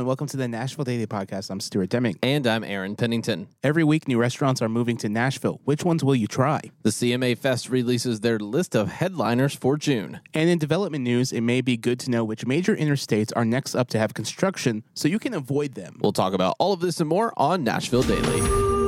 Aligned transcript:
and 0.00 0.06
welcome 0.06 0.26
to 0.26 0.38
the 0.38 0.48
Nashville 0.48 0.86
Daily 0.86 1.06
Podcast. 1.06 1.50
I'm 1.50 1.60
Stuart 1.60 1.90
Deming. 1.90 2.18
And 2.22 2.46
I'm 2.46 2.64
Aaron 2.64 2.96
Pennington. 2.96 3.48
Every 3.62 3.84
week, 3.84 4.08
new 4.08 4.16
restaurants 4.16 4.62
are 4.62 4.68
moving 4.68 4.96
to 4.96 5.10
Nashville. 5.10 5.60
Which 5.64 5.84
ones 5.84 6.02
will 6.02 6.14
you 6.14 6.26
try? 6.26 6.62
The 6.84 6.88
CMA 6.90 7.36
Fest 7.36 7.68
releases 7.68 8.20
their 8.20 8.38
list 8.38 8.74
of 8.74 8.88
headliners 8.88 9.54
for 9.54 9.76
June. 9.76 10.20
And 10.32 10.48
in 10.48 10.58
development 10.58 11.04
news, 11.04 11.32
it 11.32 11.42
may 11.42 11.60
be 11.60 11.76
good 11.76 12.00
to 12.00 12.10
know 12.10 12.24
which 12.24 12.46
major 12.46 12.74
interstates 12.74 13.30
are 13.36 13.44
next 13.44 13.74
up 13.74 13.88
to 13.88 13.98
have 13.98 14.14
construction 14.14 14.84
so 14.94 15.06
you 15.06 15.18
can 15.18 15.34
avoid 15.34 15.74
them. 15.74 15.98
We'll 16.00 16.12
talk 16.12 16.32
about 16.32 16.56
all 16.58 16.72
of 16.72 16.80
this 16.80 16.98
and 17.00 17.08
more 17.08 17.34
on 17.36 17.62
Nashville 17.62 18.02
Daily. 18.02 18.79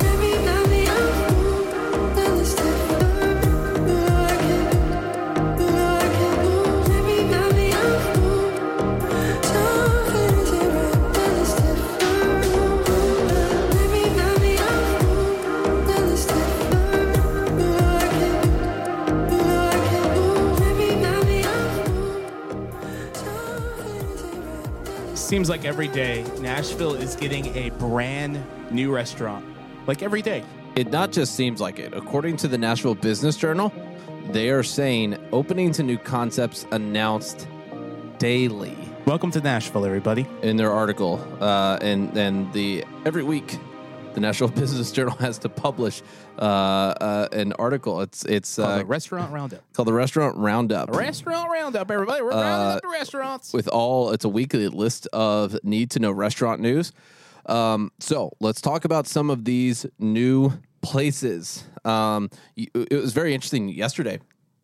Seems 25.32 25.48
like 25.48 25.64
every 25.64 25.88
day 25.88 26.26
Nashville 26.40 26.92
is 26.92 27.16
getting 27.16 27.46
a 27.56 27.70
brand 27.70 28.38
new 28.70 28.94
restaurant. 28.94 29.42
Like 29.86 30.02
every 30.02 30.20
day. 30.20 30.44
It 30.76 30.90
not 30.90 31.10
just 31.10 31.34
seems 31.36 31.58
like 31.58 31.78
it. 31.78 31.94
According 31.94 32.36
to 32.36 32.48
the 32.48 32.58
Nashville 32.58 32.94
Business 32.94 33.38
Journal, 33.38 33.72
they 34.28 34.50
are 34.50 34.62
saying 34.62 35.16
opening 35.32 35.72
to 35.72 35.82
new 35.82 35.96
concepts 35.96 36.66
announced 36.70 37.48
daily 38.18 38.76
Welcome 39.06 39.30
to 39.30 39.40
Nashville, 39.40 39.86
everybody. 39.86 40.26
in 40.42 40.58
their 40.58 40.70
article. 40.70 41.26
Uh, 41.40 41.78
and 41.80 42.14
and 42.14 42.52
the 42.52 42.84
every 43.06 43.22
week, 43.22 43.58
the 44.14 44.20
National 44.20 44.48
Business 44.60 44.92
Journal 44.92 45.16
has 45.16 45.38
to 45.38 45.48
publish 45.48 46.02
uh, 46.38 46.42
uh, 46.42 47.28
an 47.32 47.52
article. 47.54 48.00
It's 48.00 48.24
it's 48.24 48.56
Called 48.56 48.68
uh, 48.68 48.78
the 48.78 48.84
Restaurant 48.84 49.32
Roundup. 49.32 49.72
called 49.72 49.88
the 49.88 49.92
Restaurant 49.92 50.36
Roundup. 50.36 50.90
Restaurant 50.94 51.50
Roundup, 51.50 51.90
everybody. 51.90 52.22
We're 52.22 52.30
rounding 52.30 52.76
up 52.76 52.82
the 52.82 52.88
restaurants. 52.88 53.52
with 53.52 53.68
all 53.68 54.10
it's 54.10 54.24
a 54.24 54.28
weekly 54.28 54.68
list 54.68 55.06
of 55.12 55.58
need 55.64 55.90
to 55.92 55.98
know 56.00 56.10
restaurant 56.12 56.60
news 56.60 56.92
um, 57.46 57.90
so 57.98 58.32
let's 58.40 58.60
talk 58.60 58.84
about 58.84 59.06
some 59.06 59.30
of 59.30 59.44
these 59.44 59.86
new 59.98 60.52
places 60.80 61.64
um, 61.84 62.28
it 62.56 62.92
was 62.92 63.12
very 63.12 63.34
interesting 63.34 63.68
yesterday 63.68 64.18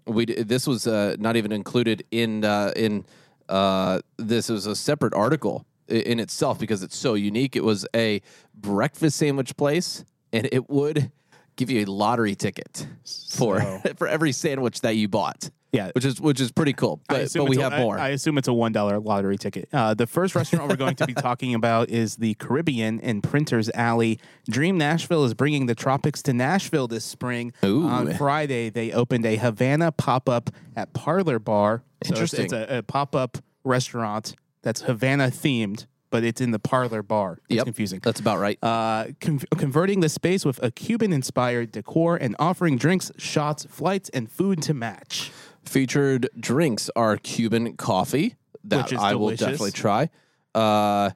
we 0.06 0.24
this 0.26 0.66
was 0.66 0.86
uh, 0.86 1.16
not 1.18 1.36
even 1.36 1.52
included 1.52 2.04
in 2.10 2.44
uh, 2.44 2.72
in 2.76 3.04
uh, 3.48 4.00
this 4.16 4.48
was 4.48 4.66
a 4.66 4.76
separate 4.76 5.14
article 5.14 5.64
in 5.88 6.20
itself 6.20 6.58
because 6.58 6.82
it's 6.82 6.96
so 6.96 7.14
unique 7.14 7.56
it 7.56 7.64
was 7.64 7.86
a 7.94 8.20
breakfast 8.54 9.16
sandwich 9.18 9.56
place 9.56 10.04
and 10.32 10.48
it 10.52 10.68
would 10.70 11.10
give 11.56 11.70
you 11.70 11.80
a 11.84 11.86
lottery 11.86 12.34
ticket 12.34 12.86
for 13.30 13.60
So- 13.60 13.80
for 13.96 14.06
every 14.06 14.32
sandwich 14.32 14.80
that 14.82 14.94
you 14.96 15.08
bought 15.08 15.50
Yeah. 15.72 15.90
which 15.94 16.04
is 16.04 16.20
which 16.20 16.40
is 16.40 16.52
pretty 16.52 16.72
cool 16.72 17.00
but, 17.08 17.32
but 17.34 17.44
we 17.44 17.56
it's 17.56 17.58
a- 17.58 17.62
have 17.62 17.72
I- 17.72 17.78
more 17.80 17.98
I, 17.98 18.08
assume 18.10 18.38
it's 18.38 18.46
a 18.48 18.52
one 18.52 18.72
dollar 18.72 18.98
lottery 19.00 19.36
ticket. 19.38 19.68
Uh, 19.72 19.94
the 19.94 20.06
first 20.06 20.34
restaurant 20.34 20.68
we're 20.68 20.76
going 20.76 20.94
to 20.96 21.06
be 21.06 21.14
talking 21.28 21.54
about 21.54 21.88
is 21.90 22.16
the 22.16 22.34
Caribbean 22.34 23.00
in 23.00 23.22
Printers 23.22 23.68
Alley. 23.74 24.20
Dream 24.48 24.78
Nashville 24.78 25.24
is 25.24 25.34
bringing 25.34 25.66
the 25.66 25.74
tropics 25.74 26.22
to 26.24 26.32
Nashville 26.32 26.86
this 26.86 27.04
spring. 27.04 27.52
Ooh. 27.64 27.86
On 27.88 28.14
Friday, 28.14 28.70
they 28.70 28.92
opened 28.92 29.26
a 29.26 29.36
Havana 29.36 29.90
pop 29.92 30.28
up 30.28 30.50
at 30.76 30.92
Parlor 30.92 31.38
Bar. 31.40 31.82
So 32.04 32.12
it's- 32.12 32.18
Interesting. 32.34 32.44
It's, 32.44 32.52
a, 32.52 32.78
a 32.78 32.82
pop 32.84 33.14
up 33.16 33.38
restaurant 33.64 34.34
that's 34.62 34.82
Havana 34.82 35.28
themed, 35.28 35.86
but 36.10 36.24
it's 36.24 36.40
in 36.40 36.50
the 36.50 36.58
Parlor 36.58 37.02
Bar. 37.02 37.38
It's 37.48 37.56
Yep. 37.56 37.64
confusing. 37.64 38.00
That's 38.02 38.20
about 38.20 38.38
right. 38.38 38.58
Uh, 38.62 39.08
con- 39.20 39.40
converting 39.56 40.00
the 40.00 40.08
space 40.08 40.44
with 40.44 40.62
a 40.62 40.70
Cuban 40.70 41.12
inspired 41.12 41.72
decor 41.72 42.16
and 42.16 42.34
offering 42.38 42.76
drinks, 42.76 43.10
shots, 43.18 43.66
flights, 43.68 44.08
and 44.10 44.30
food 44.30 44.62
to 44.62 44.74
match. 44.74 45.30
Featured 45.62 46.28
drinks 46.38 46.90
are 46.96 47.16
Cuban 47.18 47.76
coffee 47.76 48.36
that 48.64 48.84
Which 48.84 48.92
is 48.94 48.98
I 49.00 49.14
will 49.14 49.26
delicious. 49.28 49.40
definitely 49.46 49.72
try. 49.72 50.10
Uh, 50.54 51.10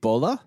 Bola. 0.00 0.40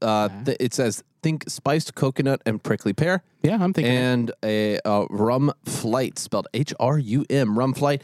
Uh, 0.00 0.28
th- 0.44 0.56
it 0.60 0.72
says 0.74 1.02
think 1.22 1.44
spiced 1.48 1.94
coconut 1.96 2.40
and 2.46 2.62
prickly 2.62 2.92
pear, 2.92 3.24
Yeah, 3.42 3.58
I'm 3.60 3.72
thinking. 3.72 3.92
and 3.92 4.32
a 4.44 4.78
uh, 4.84 5.06
rum 5.10 5.52
flight 5.64 6.18
spelled 6.18 6.46
H 6.54 6.72
R 6.78 6.98
U 6.98 7.24
M 7.28 7.58
rum 7.58 7.74
flight. 7.74 8.02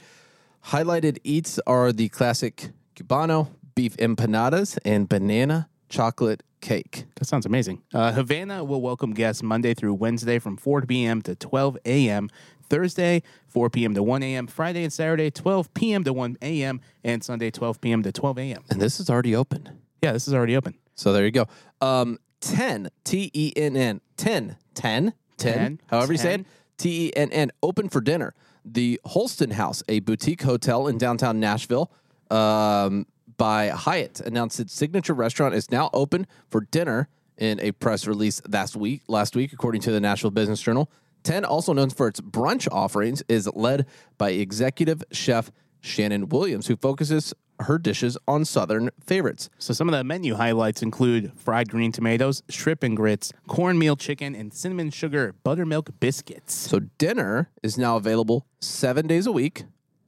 Highlighted 0.67 1.19
eats 1.23 1.61
are 1.67 1.93
the 1.93 2.09
classic 2.09 2.71
cubano, 2.97 3.49
beef 3.75 3.97
empanadas, 3.97 4.79
and 4.85 5.09
banana 5.09 5.69
chocolate 5.89 6.43
cake. 6.61 7.05
That 7.17 7.27
sounds 7.27 7.47
amazing. 7.47 7.83
Uh, 7.93 8.13
Havana 8.13 8.65
will 8.65 8.81
welcome 8.81 9.13
guests 9.13 9.43
Monday 9.43 9.75
through 9.75 9.95
Wednesday 9.95 10.39
from 10.39 10.57
4 10.57 10.83
p.m. 10.83 11.23
to 11.23 11.35
12 11.35 11.79
a.m. 11.85 12.31
Thursday, 12.69 13.23
4 13.49 13.71
p.m. 13.71 13.95
to 13.95 14.03
1 14.03 14.23
a.m. 14.23 14.47
Friday 14.47 14.85
and 14.85 14.93
Saturday, 14.93 15.31
12 15.31 15.73
p.m. 15.75 16.05
to 16.05 16.13
1 16.13 16.39
a.m. 16.41 16.81
And 17.03 17.23
Sunday, 17.23 17.51
12 17.51 17.81
p.m. 17.81 18.03
to 18.03 18.13
12 18.13 18.39
a.m. 18.39 18.65
And 18.71 18.81
this 18.81 18.99
is 18.99 19.11
already 19.11 19.37
open. 19.37 19.81
Yeah, 20.03 20.13
this 20.13 20.27
is 20.27 20.35
already 20.35 20.57
open. 20.57 20.75
So 20.95 21.13
there 21.13 21.25
you 21.25 21.31
go. 21.31 21.47
Um, 21.81 22.19
10, 22.41 22.89
T 23.05 23.31
E 23.33 23.53
N 23.57 23.77
N, 23.77 24.01
10, 24.17 24.57
10, 24.75 25.13
10, 25.37 25.55
10, 25.55 25.81
however 25.87 26.13
you 26.13 26.19
say 26.19 26.35
it, 26.35 26.47
T 26.79 27.07
E 27.07 27.13
N 27.17 27.31
N, 27.33 27.51
open 27.63 27.89
for 27.89 28.01
dinner. 28.01 28.35
The 28.65 29.01
Holston 29.05 29.53
House, 29.53 29.83
a 29.89 30.01
boutique 30.01 30.43
hotel 30.43 30.89
in 30.89 30.97
downtown 30.97 31.39
Nashville 31.41 31.91
um, 32.31 33.07
by 33.37 33.69
Hyatt, 33.69 34.21
announced 34.21 34.61
its 34.61 34.73
signature 34.73 35.15
restaurant 35.15 35.55
is 35.55 35.71
now 35.71 35.91
open 35.93 36.27
for 36.49 36.63
dinner 36.63 37.09
in 37.37 37.61
a 37.61 37.73
press 37.73 38.07
release 38.07 38.41
last 38.49 38.77
week, 38.77 39.03
last 39.09 39.35
week, 39.37 39.53
according 39.53 39.81
to 39.83 39.91
the 39.91 40.01
Nashville 40.01 40.31
Business 40.31 40.61
Journal. 40.61 40.91
10, 41.25 41.45
also 41.45 41.73
known 41.73 41.91
for 41.91 42.07
its 42.07 42.21
brunch 42.21 42.69
offerings, 42.71 43.23
is 43.29 43.49
led 43.55 43.87
by 44.19 44.31
executive 44.31 45.03
chef 45.11 45.51
Shannon 45.81 46.29
Williams, 46.29 46.67
who 46.67 46.77
focuses 46.77 47.35
her 47.61 47.79
dishes 47.79 48.19
on 48.27 48.45
Southern 48.45 48.91
favorites. 49.01 49.49
So 49.59 49.73
some 49.73 49.89
of 49.89 49.93
the 49.93 50.03
menu 50.05 50.35
highlights 50.35 50.83
include 50.83 51.33
fried 51.37 51.69
green 51.71 51.93
tomatoes, 51.93 52.43
shrimp 52.49 52.83
and 52.83 52.97
grits, 52.97 53.33
cornmeal 53.47 53.97
chicken, 53.97 54.35
and 54.35 54.53
cinnamon 54.53 54.91
sugar 54.91 55.35
buttermilk 55.45 55.91
biscuits. 56.01 56.55
So 56.55 56.81
dinner 56.99 57.51
is 57.63 57.79
now 57.79 57.97
available 57.97 58.47
seven 58.61 59.07
days 59.07 59.27
a 59.27 59.33
week 59.33 59.65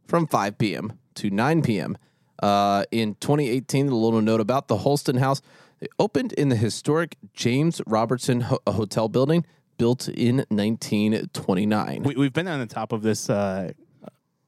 from 0.06 0.26
5 0.26 0.58
p.m. 0.58 0.98
to 1.14 1.30
9 1.30 1.62
p.m. 1.62 1.96
Uh, 2.42 2.84
in 2.90 3.14
2018, 3.16 3.88
a 3.88 3.94
little 3.94 4.20
note 4.20 4.40
about 4.40 4.68
the 4.68 4.78
Holston 4.78 5.16
House. 5.16 5.40
It 5.80 5.90
opened 5.98 6.32
in 6.34 6.48
the 6.48 6.56
historic 6.56 7.16
James 7.34 7.80
Robertson 7.86 8.42
Ho- 8.42 8.60
Hotel 8.66 9.08
building, 9.08 9.44
built 9.78 10.08
in 10.08 10.38
1929. 10.48 12.02
We, 12.02 12.14
we've 12.14 12.32
been 12.32 12.48
on 12.48 12.60
the 12.60 12.66
top 12.66 12.92
of 12.92 13.02
this 13.02 13.28
uh, 13.28 13.72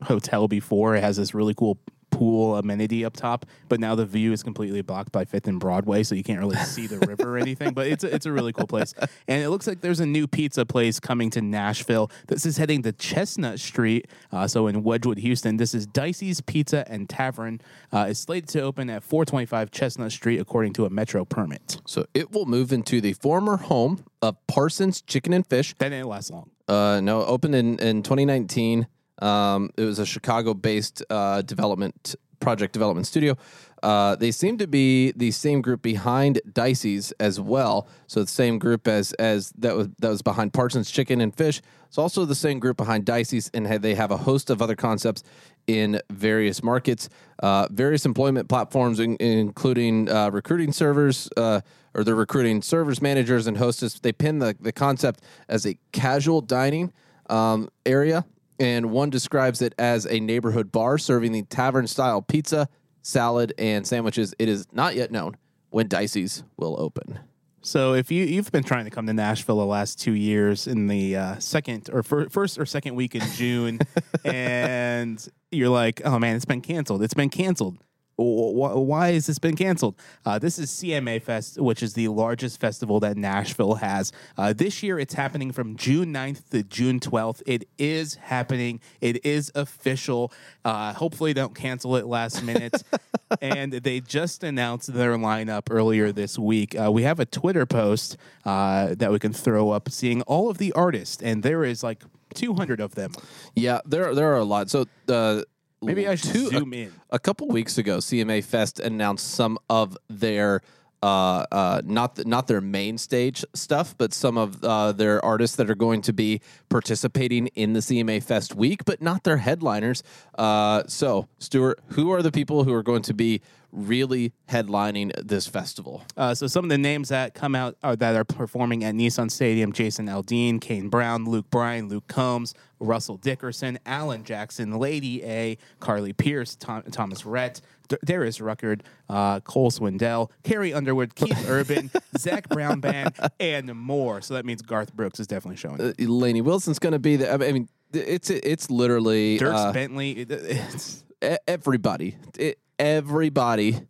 hotel 0.03 0.49
before. 0.49 0.97
It 0.97 1.03
has 1.03 1.16
this 1.16 1.34
really 1.34 1.54
cool 1.54 1.78
pool 2.19 2.56
amenity 2.56 3.05
up 3.05 3.15
top, 3.15 3.47
but 3.69 3.79
now 3.79 3.95
the 3.95 4.05
view 4.05 4.33
is 4.33 4.43
completely 4.43 4.83
blocked 4.83 5.12
by 5.12 5.25
Fifth 5.25 5.47
and 5.47 5.61
Broadway, 5.61 6.03
so 6.03 6.17
you 6.17 6.25
can't 6.25 6.41
really 6.41 6.56
see 6.56 6.89
the 6.89 6.99
river 7.06 7.34
or 7.34 7.39
anything. 7.39 7.73
But 7.73 7.87
it's 7.87 8.03
a, 8.03 8.12
it's 8.12 8.27
a 8.27 8.33
really 8.33 8.53
cool 8.53 8.67
place, 8.67 8.93
and 9.29 9.41
it 9.41 9.51
looks 9.51 9.69
like 9.69 9.83
there's 9.83 10.01
a 10.01 10.06
new 10.06 10.27
pizza 10.27 10.67
place 10.67 10.99
coming 10.99 11.31
to 11.31 11.41
Nashville. 11.41 12.11
This 12.27 12.45
is 12.45 12.56
heading 12.56 12.83
to 12.83 12.93
Chestnut 12.93 13.61
Street, 13.61 14.09
uh, 14.33 14.49
so 14.49 14.67
in 14.67 14.83
Wedgewood, 14.83 15.19
Houston. 15.19 15.59
This 15.59 15.75
is 15.75 15.87
Dicey's 15.87 16.41
Pizza 16.41 16.84
and 16.91 17.09
Tavern. 17.09 17.61
Uh, 17.93 18.06
it's 18.09 18.19
slated 18.19 18.49
to 18.50 18.62
open 18.62 18.91
at 18.91 19.05
425 19.05 19.71
Chestnut 19.71 20.11
Street, 20.11 20.41
according 20.41 20.73
to 20.73 20.87
a 20.87 20.91
Metro 20.91 21.25
permit. 21.25 21.81
so 21.87 22.05
it 22.15 22.33
will 22.33 22.47
move 22.47 22.73
into 22.73 23.00
the 23.00 23.12
former 23.12 23.59
home 23.59 24.05
of 24.21 24.45
Parsons 24.49 25.03
Chicken 25.03 25.33
and 25.33 25.47
Fish. 25.47 25.73
That 25.79 25.91
didn't 25.91 26.09
last 26.09 26.33
long. 26.33 26.50
Uh, 26.67 27.00
no, 27.00 27.25
opened 27.25 27.55
in, 27.55 27.79
in 27.79 28.03
2019. 28.03 28.89
Um, 29.21 29.71
it 29.77 29.84
was 29.84 29.99
a 29.99 30.06
Chicago-based 30.06 31.05
uh, 31.11 31.43
development 31.43 32.15
project 32.41 32.73
development 32.73 33.06
studio. 33.06 33.37
Uh, 33.83 34.17
they 34.17 34.31
seem 34.31 34.59
to 34.59 34.67
be 34.67 35.12
the 35.12 35.31
same 35.31 35.61
group 35.61 35.83
behind 35.83 36.41
Dicey's 36.53 37.12
as 37.12 37.41
well. 37.41 37.88
So 38.06 38.20
the 38.23 38.26
same 38.26 38.59
group 38.59 38.88
as 38.88 39.12
as 39.15 39.53
that 39.59 39.76
was 39.76 39.88
that 40.00 40.09
was 40.09 40.23
behind 40.23 40.53
Parsons 40.53 40.91
Chicken 40.91 41.20
and 41.20 41.35
Fish. 41.35 41.61
It's 41.87 41.99
also 41.99 42.25
the 42.25 42.35
same 42.35 42.59
group 42.59 42.76
behind 42.76 43.05
Dicey's, 43.05 43.50
and 43.55 43.67
they 43.67 43.94
have 43.94 44.11
a 44.11 44.17
host 44.17 44.50
of 44.50 44.61
other 44.61 44.76
concepts 44.76 45.23
in 45.67 46.00
various 46.11 46.62
markets, 46.62 47.09
uh, 47.43 47.69
various 47.71 48.05
employment 48.05 48.49
platforms, 48.49 49.00
in, 49.00 49.17
including 49.17 50.09
uh, 50.11 50.31
recruiting 50.31 50.73
servers. 50.73 51.29
Uh, 51.37 51.61
or 51.94 52.05
they're 52.05 52.14
recruiting 52.14 52.62
servers, 52.62 53.00
managers, 53.00 53.47
and 53.47 53.56
hostess. 53.56 53.99
They 53.99 54.12
pin 54.12 54.38
the, 54.38 54.55
the 54.61 54.73
concept 54.73 55.23
as 55.49 55.67
a 55.67 55.76
casual 55.91 56.43
dining 56.43 56.93
um, 57.29 57.71
area, 57.87 58.25
and 58.58 58.90
one 58.90 59.10
describes 59.10 59.62
it 59.62 59.75
as 59.78 60.06
a 60.06 60.20
neighborhood 60.20 60.72
bar 60.72 60.99
serving 60.99 61.32
the 61.32 61.43
tavern 61.43 61.87
style 61.87 62.22
pizza, 62.22 62.69
salad, 63.02 63.52
and 63.58 63.87
sandwiches. 63.87 64.34
It 64.38 64.49
is 64.49 64.66
not 64.72 64.94
yet 64.94 65.10
known 65.10 65.37
when 65.70 65.88
Dicey's 65.88 66.43
will 66.56 66.76
open. 66.81 67.20
So 67.60 67.93
if 67.94 68.10
you 68.10 68.25
you've 68.25 68.52
been 68.52 68.64
trying 68.64 68.84
to 68.84 68.90
come 68.90 69.06
to 69.06 69.12
Nashville 69.12 69.58
the 69.58 69.66
last 69.66 70.00
two 70.00 70.14
years 70.14 70.66
in 70.66 70.87
the 70.87 71.16
uh, 71.16 71.38
second 71.38 71.90
or 71.93 72.02
fir- 72.02 72.28
first 72.28 72.58
or 72.58 72.64
second 72.64 72.94
week 72.94 73.14
in 73.14 73.22
June, 73.34 73.81
and 74.25 75.26
you're 75.50 75.69
like, 75.69 76.00
oh 76.04 76.19
man, 76.19 76.37
it's 76.37 76.44
been 76.44 76.61
canceled. 76.61 77.02
It's 77.02 77.14
been 77.14 77.31
canceled. 77.31 77.78
Wh- 78.19 78.76
why 78.76 79.12
has 79.12 79.26
this 79.26 79.38
been 79.38 79.56
canceled? 79.56 79.94
Uh, 80.26 80.38
this 80.38 80.59
is 80.59 80.70
CMA 80.70 81.23
Fest, 81.23 81.61
which 81.61 81.82
is 81.82 81.94
the 81.94 82.09
largest 82.09 82.61
festival 82.61 83.00
that 83.00 83.17
Nashville 83.17 83.76
has. 83.76 84.12
Uh, 84.37 84.53
this 84.53 84.82
year, 84.82 84.99
it's 84.99 85.15
happening 85.15 85.53
from 85.53 85.76
June 85.76 86.12
9th 86.12 86.50
to 86.50 86.62
June 86.62 87.00
12th. 87.00 87.43
It 87.47 87.69
is 87.79 88.17
happening. 88.17 88.81
It 89.00 89.25
is 89.25 89.53
official. 89.55 90.32
Uh, 90.65 90.93
hopefully, 90.93 91.32
don't 91.32 91.55
cancel 91.55 91.97
it 91.97 92.06
last 92.06 92.43
minute. 92.43 92.82
and 93.41 93.73
they 93.73 94.00
just 94.00 94.43
announced 94.43 94.93
their 94.93 95.12
lineup 95.12 95.69
earlier 95.71 96.12
this 96.12 96.38
week. 96.38 96.79
Uh, 96.79 96.91
we 96.91 97.03
have 97.03 97.21
a 97.21 97.26
Twitter 97.26 97.67
post 97.67 98.17
uh, 98.44 98.94
that 98.97 99.12
we 99.12 99.19
can 99.19 99.32
throw 99.32 99.71
up, 99.71 99.91
seeing 99.91 100.23
all 100.23 100.50
of 100.50 100.59
the 100.59 100.73
artists, 100.73 101.23
and 101.23 101.43
there 101.43 101.64
is 101.64 101.82
like 101.82 102.03
200 102.35 102.81
of 102.81 102.94
them. 102.94 103.12
Yeah, 103.55 103.81
there 103.85 104.14
there 104.14 104.32
are 104.32 104.38
a 104.38 104.44
lot. 104.44 104.71
So 104.71 104.87
uh, 105.09 105.43
Maybe 105.80 106.08
I 106.08 106.16
should 106.16 106.50
zoom 106.50 106.72
in. 106.72 106.92
A 107.10 107.19
couple 107.19 107.48
weeks 107.48 107.78
ago, 107.78 107.98
CMA 107.98 108.44
Fest 108.44 108.80
announced 108.80 109.30
some 109.30 109.58
of 109.69 109.96
their 110.08 110.62
uh, 111.02 111.46
uh, 111.52 111.82
not 111.84 112.16
th- 112.16 112.26
not 112.26 112.48
their 112.48 112.60
main 112.60 112.98
stage 112.98 113.44
stuff, 113.54 113.94
but 113.96 114.12
some 114.12 114.36
of 114.36 114.64
uh, 114.64 114.90
their 114.92 115.25
artists 115.25 115.56
that 115.56 115.70
are 115.70 115.76
going 115.76 116.02
to 116.02 116.12
be 116.12 116.40
participating 116.69 117.46
in 117.48 117.72
the 117.72 117.80
CMA 117.80 118.22
Fest 118.22 118.54
week, 118.56 118.84
but 118.84 119.00
not 119.00 119.22
their 119.22 119.36
headliners. 119.36 120.02
Uh, 120.36 120.82
so, 120.88 121.28
Stuart, 121.38 121.80
who 121.90 122.10
are 122.10 122.22
the 122.22 122.32
people 122.32 122.64
who 122.64 122.72
are 122.72 122.82
going 122.82 123.02
to 123.02 123.14
be 123.14 123.40
really 123.73 124.32
headlining 124.49 125.12
this 125.26 125.47
festival? 125.47 126.03
Uh, 126.17 126.35
so 126.35 126.47
some 126.47 126.65
of 126.65 126.69
the 126.70 126.79
names 126.79 127.09
that 127.11 127.35
come 127.35 127.55
out 127.55 127.76
are 127.82 127.97
that 127.97 128.15
are 128.17 128.25
performing 128.25 128.85
at 128.85 128.94
Nissan 128.94 129.31
Stadium: 129.31 129.73
Jason 129.73 130.06
Aldean, 130.06 130.61
Kane 130.61 130.88
Brown, 130.88 131.25
Luke 131.25 131.50
Bryan, 131.50 131.88
Luke 131.88 132.06
Combs, 132.09 132.55
Russell 132.81 133.17
Dickerson, 133.17 133.79
Alan 133.87 134.25
Jackson, 134.25 134.79
Lady 134.79 135.23
A, 135.25 135.59
Carly 135.81 136.12
Pearce, 136.12 136.56
Tom, 136.56 136.82
Thomas 136.91 137.25
Rhett, 137.26 137.61
D- 137.88 137.97
Darius 138.05 138.41
Rucker, 138.41 138.76
uh, 139.09 139.41
Cole 139.41 139.71
Swindell, 139.71 140.31
Carrie 140.44 140.73
Underwood, 140.73 141.14
Keith 141.14 141.44
Urban, 141.49 141.91
Zac 142.17 142.49
Brown 142.49 142.81
Band, 142.81 143.14
and 143.41 143.75
more. 143.75 144.21
So 144.21 144.35
that 144.35 144.44
means 144.44 144.62
Garth 144.62 144.94
Brooks 144.94 145.21
is 145.21 145.26
definitely 145.26 145.56
showing. 145.56 145.81
Uh, 145.81 145.93
Lainey 145.99 146.41
Wilson's 146.43 146.79
going 146.79 146.93
to 146.93 146.99
be 146.99 147.17
there. 147.17 147.32
I 147.32 147.53
mean, 147.53 147.69
it's 147.93 148.29
it's 148.31 148.71
literally 148.71 149.38
Dierks 149.38 149.55
uh, 149.55 149.73
Bentley. 149.73 150.12
It's 150.12 151.05
everybody, 151.47 152.17
It- 152.38 152.59
everybody, 152.78 153.80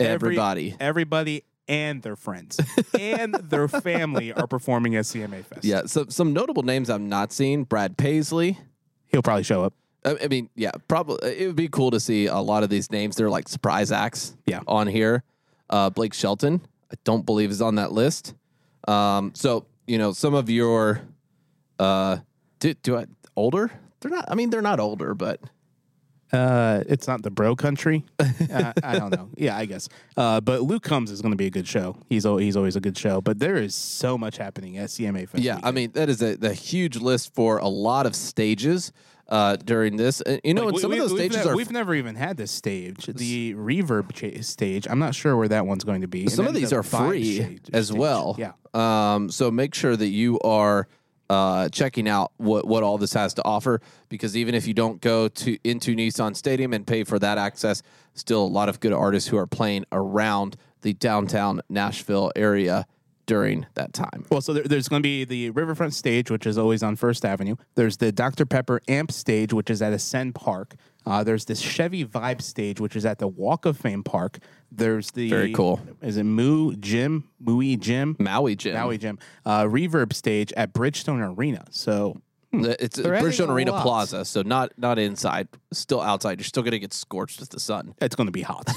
every- 0.00 0.12
everybody. 0.12 0.76
everybody, 0.80 1.44
and 1.68 2.02
their 2.02 2.16
friends 2.16 2.60
and 2.98 3.34
their 3.34 3.68
family 3.68 4.32
are 4.32 4.46
performing 4.46 4.96
at 4.96 5.04
CMA 5.04 5.44
Fest. 5.44 5.64
Yeah, 5.64 5.82
so 5.86 6.06
some 6.08 6.32
notable 6.32 6.62
names 6.62 6.90
I'm 6.90 7.08
not 7.08 7.32
seeing: 7.32 7.64
Brad 7.64 7.96
Paisley. 7.96 8.58
he'll 9.06 9.22
probably 9.22 9.44
show 9.44 9.62
up. 9.64 9.72
I 10.04 10.16
I 10.24 10.28
mean, 10.28 10.50
yeah, 10.54 10.72
probably 10.88 11.16
it 11.36 11.46
would 11.46 11.56
be 11.56 11.68
cool 11.68 11.90
to 11.92 12.00
see 12.00 12.26
a 12.26 12.36
lot 12.38 12.62
of 12.62 12.70
these 12.70 12.90
names. 12.90 13.16
They're 13.16 13.30
like 13.30 13.48
surprise 13.48 13.90
acts. 13.92 14.36
Yeah. 14.46 14.60
on 14.66 14.86
here. 14.86 15.22
Uh, 15.70 15.88
Blake 15.88 16.12
Shelton, 16.12 16.60
I 16.92 16.96
don't 17.04 17.24
believe 17.24 17.50
is 17.50 17.62
on 17.62 17.76
that 17.76 17.90
list. 17.92 18.34
Um, 18.86 19.32
so 19.34 19.64
you 19.86 19.96
know, 19.98 20.12
some 20.12 20.34
of 20.34 20.48
your, 20.50 21.00
uh, 21.78 22.18
do, 22.58 22.74
do 22.74 22.96
I 22.98 23.06
older? 23.36 23.70
They're 24.00 24.10
not. 24.10 24.26
I 24.28 24.34
mean, 24.34 24.50
they're 24.50 24.60
not 24.62 24.78
older, 24.80 25.14
but 25.14 25.40
Uh, 26.34 26.82
it's 26.88 27.06
not 27.06 27.22
the 27.22 27.30
bro 27.30 27.54
country. 27.56 28.04
uh, 28.18 28.72
I 28.82 28.98
don't 28.98 29.10
know. 29.14 29.28
Yeah, 29.36 29.56
I 29.56 29.64
guess. 29.66 29.88
Uh, 30.16 30.40
but 30.40 30.62
Luke 30.62 30.82
Combs 30.82 31.10
is 31.10 31.22
going 31.22 31.32
to 31.32 31.36
be 31.36 31.46
a 31.46 31.50
good 31.50 31.68
show. 31.68 31.96
He's 32.08 32.26
al- 32.26 32.38
he's 32.38 32.56
always 32.56 32.76
a 32.76 32.80
good 32.80 32.98
show. 32.98 33.20
But 33.20 33.38
there 33.38 33.56
is 33.56 33.74
so 33.74 34.18
much 34.18 34.36
happening 34.36 34.76
at 34.78 34.88
CMA 34.90 35.28
Fest. 35.28 35.42
yeah, 35.42 35.58
I 35.62 35.70
mean 35.70 35.92
that 35.92 36.08
is 36.08 36.20
a, 36.22 36.36
a 36.42 36.52
huge 36.52 36.96
list 36.96 37.34
for 37.34 37.58
a 37.58 37.68
lot 37.68 38.06
of 38.06 38.14
stages 38.16 38.92
uh, 39.28 39.56
during 39.56 39.96
this. 39.96 40.20
And, 40.20 40.40
you 40.44 40.54
know, 40.54 40.68
and 40.68 40.78
some 40.78 40.92
of 40.92 40.98
those 40.98 41.12
stages 41.12 41.36
we've, 41.38 41.44
ne- 41.46 41.50
are 41.52 41.56
we've 41.56 41.70
never 41.70 41.94
even 41.94 42.14
had 42.14 42.36
this 42.36 42.50
stage, 42.50 43.06
the 43.06 43.54
reverb 43.54 44.12
cha- 44.12 44.42
stage. 44.42 44.86
I'm 44.90 44.98
not 44.98 45.14
sure 45.14 45.36
where 45.36 45.48
that 45.48 45.66
one's 45.66 45.84
going 45.84 46.02
to 46.02 46.08
be. 46.08 46.22
And 46.22 46.32
some 46.32 46.46
of 46.46 46.54
these 46.54 46.70
the 46.70 46.76
are 46.76 46.82
free 46.82 47.36
stage- 47.36 47.70
as 47.72 47.86
stage. 47.88 47.98
well. 47.98 48.36
Yeah. 48.38 48.52
Um, 48.74 49.30
so 49.30 49.50
make 49.50 49.74
sure 49.74 49.96
that 49.96 50.08
you 50.08 50.38
are 50.40 50.88
uh, 51.30 51.68
checking 51.68 52.08
out 52.08 52.32
what, 52.36 52.66
what 52.66 52.82
all 52.82 52.98
this 52.98 53.12
has 53.14 53.34
to 53.34 53.44
offer. 53.44 53.80
Because 54.08 54.36
even 54.36 54.54
if 54.54 54.66
you 54.66 54.74
don't 54.74 55.00
go 55.00 55.28
to 55.28 55.58
into 55.64 55.94
Nissan 55.94 56.36
Stadium 56.36 56.72
and 56.72 56.86
pay 56.86 57.04
for 57.04 57.18
that 57.18 57.38
access, 57.38 57.82
still 58.14 58.44
a 58.44 58.46
lot 58.46 58.68
of 58.68 58.80
good 58.80 58.92
artists 58.92 59.28
who 59.28 59.36
are 59.36 59.46
playing 59.46 59.84
around 59.92 60.56
the 60.82 60.92
downtown 60.92 61.60
Nashville 61.68 62.30
area 62.36 62.86
during 63.26 63.66
that 63.74 63.92
time. 63.92 64.26
Well, 64.30 64.40
so 64.40 64.52
there, 64.52 64.64
there's 64.64 64.88
going 64.88 65.02
to 65.02 65.06
be 65.06 65.24
the 65.24 65.50
Riverfront 65.50 65.94
stage, 65.94 66.30
which 66.30 66.46
is 66.46 66.58
always 66.58 66.82
on 66.82 66.96
First 66.96 67.24
Avenue. 67.24 67.56
There's 67.74 67.96
the 67.96 68.12
Dr. 68.12 68.46
Pepper 68.46 68.80
Amp 68.88 69.12
stage, 69.12 69.52
which 69.52 69.70
is 69.70 69.82
at 69.82 69.92
Ascend 69.92 70.34
Park. 70.34 70.74
Uh, 71.06 71.22
there's 71.22 71.44
this 71.44 71.60
Chevy 71.60 72.04
Vibe 72.04 72.40
stage, 72.40 72.80
which 72.80 72.96
is 72.96 73.04
at 73.04 73.18
the 73.18 73.28
Walk 73.28 73.66
of 73.66 73.76
Fame 73.76 74.02
Park. 74.02 74.38
There's 74.72 75.10
the 75.10 75.28
Very 75.28 75.52
cool. 75.52 75.80
Is 76.00 76.16
it 76.16 76.24
Moo 76.24 76.74
Gym? 76.76 77.28
Mooey 77.42 77.78
Gym? 77.78 78.16
Maui 78.18 78.56
Jim. 78.56 78.74
Maui 78.74 78.98
Jim. 78.98 79.18
Uh, 79.44 79.64
Reverb 79.64 80.12
stage 80.12 80.52
at 80.56 80.72
Bridgestone 80.72 81.36
Arena. 81.36 81.64
So 81.70 82.20
It's 82.62 82.96
They're 82.98 83.20
Bridgestone 83.20 83.48
Arena 83.48 83.72
lot. 83.72 83.82
Plaza, 83.82 84.24
so 84.24 84.42
not 84.42 84.72
not 84.76 84.98
inside, 84.98 85.48
still 85.72 86.00
outside. 86.00 86.38
You're 86.38 86.44
still 86.44 86.62
going 86.62 86.72
to 86.72 86.78
get 86.78 86.92
scorched 86.92 87.40
with 87.40 87.50
the 87.50 87.60
sun. 87.60 87.94
it's 88.00 88.14
going 88.16 88.26
to 88.28 88.32
be 88.32 88.42
hot. 88.42 88.70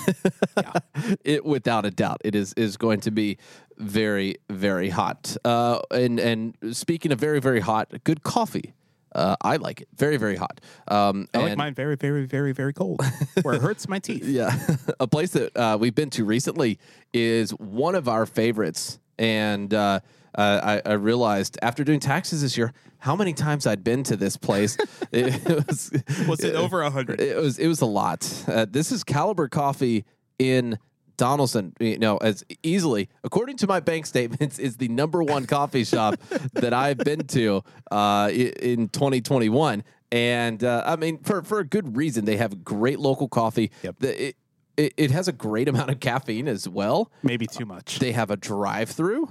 it 1.23 1.45
without 1.45 1.85
a 1.85 1.91
doubt 1.91 2.21
it 2.23 2.35
is 2.35 2.53
is 2.53 2.77
going 2.77 2.99
to 3.01 3.11
be 3.11 3.37
very 3.77 4.37
very 4.49 4.89
hot 4.89 5.37
uh 5.45 5.79
and 5.91 6.19
and 6.19 6.55
speaking 6.71 7.11
of 7.11 7.19
very 7.19 7.39
very 7.39 7.59
hot 7.59 7.91
good 8.03 8.23
coffee 8.23 8.73
uh 9.13 9.35
i 9.41 9.55
like 9.57 9.81
it 9.81 9.87
very 9.95 10.17
very 10.17 10.35
hot 10.35 10.59
um 10.87 11.27
I 11.33 11.39
like 11.39 11.57
mine 11.57 11.73
very, 11.75 11.95
very, 11.95 12.25
very, 12.25 12.53
very 12.53 12.73
cold, 12.73 13.01
where 13.43 13.53
it 13.53 13.61
hurts 13.61 13.87
my 13.87 13.99
teeth. 13.99 14.25
yeah 14.39 14.57
a 14.99 15.07
place 15.07 15.31
that 15.31 15.55
uh 15.55 15.77
we've 15.79 15.95
been 15.95 16.09
to 16.11 16.25
recently 16.25 16.79
is 17.13 17.51
one 17.51 17.95
of 17.95 18.07
our 18.07 18.25
favorites 18.25 18.99
and 19.19 19.73
uh 19.73 19.99
uh, 20.37 20.79
I, 20.85 20.91
I 20.91 20.93
realized 20.93 21.57
after 21.61 21.83
doing 21.83 21.99
taxes 21.99 22.41
this 22.41 22.57
year 22.57 22.71
how 22.99 23.15
many 23.15 23.33
times 23.33 23.65
I'd 23.67 23.83
been 23.83 24.03
to 24.03 24.15
this 24.15 24.37
place. 24.37 24.77
it 25.11 25.43
was, 25.67 25.91
Was 26.27 26.43
it 26.43 26.55
over 26.55 26.81
a 26.81 26.89
hundred? 26.89 27.19
it 27.19 27.37
was 27.37 27.57
it 27.59 27.67
was 27.67 27.81
a 27.81 27.85
lot. 27.85 28.31
Uh, 28.47 28.65
this 28.69 28.91
is 28.91 29.03
Caliber 29.03 29.47
Coffee 29.47 30.05
in 30.39 30.77
Donelson. 31.17 31.73
You 31.79 31.97
know, 31.99 32.17
as 32.17 32.43
easily 32.63 33.09
according 33.23 33.57
to 33.57 33.67
my 33.67 33.79
bank 33.79 34.05
statements, 34.05 34.59
is 34.67 34.77
the 34.77 34.87
number 34.87 35.23
one 35.23 35.45
coffee 35.47 35.83
shop 35.83 36.15
that 36.53 36.73
I've 36.73 36.97
been 36.99 37.25
to 37.27 37.63
uh, 37.91 38.29
in 38.31 38.89
2021. 38.89 39.83
And 40.11 40.63
uh, 40.63 40.83
I 40.85 40.95
mean, 40.95 41.17
for 41.19 41.41
for 41.43 41.59
a 41.59 41.65
good 41.65 41.97
reason. 41.97 42.25
They 42.25 42.37
have 42.37 42.63
great 42.63 42.99
local 42.99 43.27
coffee. 43.27 43.71
Yep. 43.83 43.95
The- 43.99 44.27
it, 44.27 44.35
it, 44.77 44.93
it 44.95 45.11
has 45.11 45.27
a 45.27 45.31
great 45.31 45.67
amount 45.67 45.89
of 45.89 45.99
caffeine 45.99 46.47
as 46.47 46.69
well. 46.69 47.11
Maybe 47.23 47.47
too 47.47 47.65
much. 47.65 47.97
They 47.97 48.11
have 48.11 48.29
a 48.29 48.37
drive-through, 48.37 49.27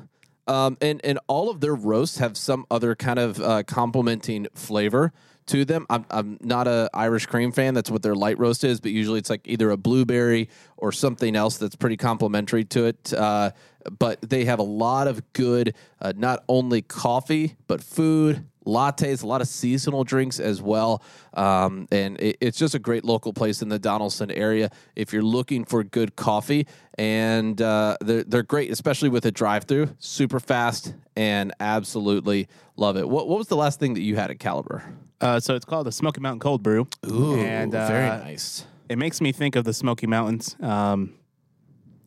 um, 0.47 0.76
and 0.81 1.00
and 1.05 1.19
all 1.26 1.50
of 1.50 1.61
their 1.61 1.75
roasts 1.75 2.19
have 2.19 2.37
some 2.37 2.67
other 2.71 2.95
kind 2.95 3.19
of 3.19 3.41
uh, 3.41 3.62
complementing 3.65 4.47
flavor 4.55 5.12
to 5.47 5.65
them. 5.65 5.87
I'm 5.88 6.05
I'm 6.11 6.38
not 6.41 6.67
a 6.69 6.91
Irish 6.93 7.26
cream 7.26 7.53
fan. 7.53 7.75
That's 7.75 7.91
what 7.91 8.03
their 8.03 8.15
light 8.15 8.38
roast 8.38 8.65
is, 8.65 8.81
but 8.81 8.91
usually 8.91 9.19
it's 9.19 9.31
like 9.31 9.43
either 9.45 9.71
a 9.71 9.76
blueberry 9.76 10.49
or 10.76 10.93
something 10.93 11.35
else 11.37 11.57
that's 11.59 11.76
pretty 11.76 11.97
complementary 11.97 12.65
to 12.65 12.87
it. 12.87 13.12
Uh, 13.12 13.50
but 13.99 14.21
they 14.21 14.45
have 14.45 14.59
a 14.59 14.65
lot 14.65 15.07
of 15.07 15.33
good, 15.33 15.75
uh, 16.00 16.12
not 16.17 16.43
only 16.49 16.83
coffee 16.83 17.57
but 17.69 17.83
food, 17.83 18.45
lattes, 18.66 19.23
a 19.23 19.26
lot 19.26 19.40
of 19.40 19.49
seasonal 19.49 20.04
drinks 20.04 20.38
as 20.38 20.61
well. 20.61 21.02
Um, 21.35 21.88
and 21.90 22.20
it, 22.20 22.37
it's 22.40 22.58
just 22.58 22.75
a 22.75 22.78
great 22.78 23.04
local 23.04 23.32
place 23.32 23.62
in 23.62 23.68
the 23.68 23.78
Donelson 23.78 24.32
area 24.37 24.70
if 24.94 25.12
you're 25.12 25.23
looking 25.23 25.64
for 25.64 25.82
good 25.85 26.16
coffee. 26.16 26.66
And 26.99 27.61
uh, 27.61 27.96
they're, 28.00 28.25
they're 28.25 28.42
great, 28.42 28.70
especially 28.70 29.08
with 29.08 29.25
a 29.26 29.30
drive 29.30 29.64
through, 29.64 29.90
super 29.99 30.40
fast, 30.40 30.94
and 31.14 31.52
absolutely 31.61 32.49
love 32.76 32.96
it. 32.96 33.08
What, 33.08 33.28
what 33.28 33.38
was 33.38 33.49
the 33.49 33.56
last 33.56 33.78
thing 33.78 33.94
that 33.94 34.02
you 34.02 34.16
had 34.16 34.30
at 34.30 34.38
Caliber? 34.38 34.82
Uh, 35.20 35.40
so 35.40 35.54
it's 35.54 35.64
called 35.64 35.87
the 35.87 35.92
Smoky 35.92 36.20
Mountain 36.20 36.40
Cold 36.40 36.62
Brew. 36.62 36.88
and 37.02 37.75
uh, 37.75 37.88
very 37.88 38.08
nice. 38.08 38.66
It 38.88 38.99
makes 38.99 39.20
me 39.20 39.32
think 39.32 39.56
of 39.56 39.64
the 39.64 39.73
Smoky 39.75 40.06
Mountains. 40.06 40.56
Um, 40.61 41.14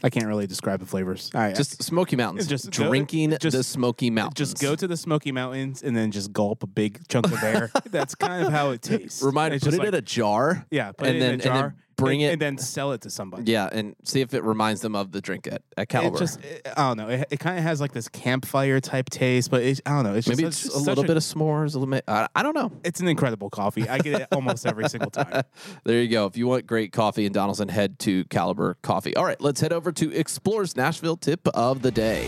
I 0.03 0.09
can't 0.09 0.27
really 0.27 0.47
describe 0.47 0.79
the 0.79 0.85
flavors. 0.85 1.29
I, 1.33 1.51
Just 1.51 1.83
Smoky 1.83 2.15
Mountains. 2.15 2.47
Just 2.47 2.71
go- 2.71 2.87
drinking 2.87 3.31
just- 3.39 3.55
the 3.57 3.63
Smoky 3.63 4.09
Mountains. 4.09 4.35
just 4.51 4.61
go 4.61 4.75
to 4.75 4.87
the 4.87 4.95
Smoky 4.97 5.31
Mountains 5.31 5.83
and 5.83 5.95
then 5.95 6.11
just 6.11 6.31
gulp 6.31 6.63
a 6.63 6.67
big 6.67 7.05
chunk 7.09 7.25
of 7.27 7.43
air. 7.43 7.69
That's 7.85 8.15
kind 8.15 8.45
of 8.45 8.51
how 8.53 8.71
it 8.71 8.81
tastes. 8.81 9.21
Remind, 9.21 9.53
It's 9.53 9.63
put 9.65 9.71
just 9.71 9.83
it 9.83 9.87
in 9.89 9.93
a 9.95 10.01
jar. 10.01 10.65
yeah, 10.71 10.91
put 10.93 11.07
and 11.07 11.17
it 11.17 11.19
then, 11.19 11.27
in 11.27 11.29
a 11.31 11.33
and 11.33 11.43
jar, 11.43 11.53
then 11.63 11.73
bring 11.99 12.23
and, 12.23 12.29
it. 12.29 12.33
and 12.33 12.41
then 12.41 12.57
sell 12.57 12.91
it 12.91 13.01
to 13.01 13.09
somebody. 13.09 13.51
yeah, 13.51 13.69
and 13.71 13.95
see 14.03 14.21
if 14.21 14.33
it 14.33 14.43
reminds 14.43 14.81
them 14.81 14.95
of 14.95 15.11
the 15.11 15.21
drink 15.21 15.47
at, 15.47 15.61
at 15.77 15.89
Caliber. 15.89 16.17
It 16.17 16.19
just, 16.19 16.43
it, 16.43 16.67
I 16.75 16.87
don't 16.87 16.97
know. 16.97 17.09
It, 17.09 17.27
it 17.31 17.39
kind 17.39 17.57
of 17.57 17.63
has 17.63 17.79
like 17.81 17.91
this 17.91 18.07
campfire 18.07 18.79
type 18.79 19.09
taste, 19.09 19.51
but 19.51 19.63
it, 19.63 19.79
I 19.85 19.91
don't 19.91 20.03
know. 20.03 20.15
It's 20.15 20.27
Maybe 20.27 20.43
such- 20.43 20.65
it's 20.65 20.75
a 20.75 20.79
little 20.79 21.03
bit 21.03 21.17
of 21.17 21.23
s'mores, 21.23 21.75
a 21.75 21.79
little 21.79 21.87
bit. 21.87 22.03
I, 22.07 22.27
I 22.35 22.43
don't 22.43 22.55
know. 22.55 22.71
It's 22.83 22.99
an 22.99 23.07
incredible 23.07 23.49
coffee. 23.49 23.87
I 23.87 23.99
get 23.99 24.21
it 24.21 24.27
almost 24.33 24.65
every 24.65 24.89
single 24.89 25.11
time. 25.11 25.43
There 25.83 26.01
you 26.01 26.09
go. 26.09 26.25
If 26.25 26.35
you 26.37 26.47
want 26.47 26.67
great 26.67 26.91
coffee 26.91 27.25
in 27.25 27.33
Donelson, 27.33 27.69
head 27.69 27.99
to 27.99 28.25
Caliber 28.25 28.77
Coffee. 28.81 29.15
All 29.15 29.25
right, 29.25 29.39
let's 29.39 29.61
head 29.61 29.73
over 29.73 29.91
to 29.93 30.13
Explorers 30.13 30.75
Nashville 30.75 31.17
tip 31.17 31.47
of 31.49 31.81
the 31.81 31.91
day. 31.91 32.27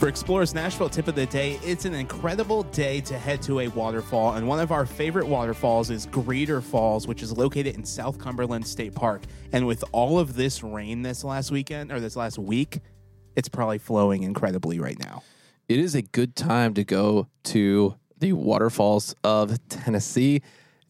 For 0.00 0.08
Explorers 0.08 0.54
Nashville 0.54 0.88
tip 0.88 1.08
of 1.08 1.14
the 1.14 1.26
day, 1.26 1.60
it's 1.62 1.84
an 1.84 1.92
incredible 1.92 2.62
day 2.62 3.02
to 3.02 3.18
head 3.18 3.42
to 3.42 3.60
a 3.60 3.68
waterfall, 3.68 4.32
and 4.32 4.48
one 4.48 4.58
of 4.58 4.72
our 4.72 4.86
favorite 4.86 5.26
waterfalls 5.26 5.90
is 5.90 6.06
Greeter 6.06 6.62
Falls, 6.62 7.06
which 7.06 7.22
is 7.22 7.36
located 7.36 7.74
in 7.74 7.84
South 7.84 8.18
Cumberland 8.18 8.66
State 8.66 8.94
Park. 8.94 9.20
And 9.52 9.66
with 9.66 9.84
all 9.92 10.18
of 10.18 10.36
this 10.36 10.62
rain 10.62 11.02
this 11.02 11.22
last 11.22 11.50
weekend 11.50 11.92
or 11.92 12.00
this 12.00 12.16
last 12.16 12.38
week, 12.38 12.80
it's 13.36 13.50
probably 13.50 13.76
flowing 13.76 14.22
incredibly 14.22 14.80
right 14.80 14.98
now. 14.98 15.22
It 15.68 15.78
is 15.78 15.94
a 15.94 16.00
good 16.00 16.34
time 16.34 16.72
to 16.74 16.84
go 16.84 17.28
to 17.44 17.94
the 18.18 18.32
waterfalls 18.32 19.14
of 19.22 19.58
Tennessee. 19.68 20.40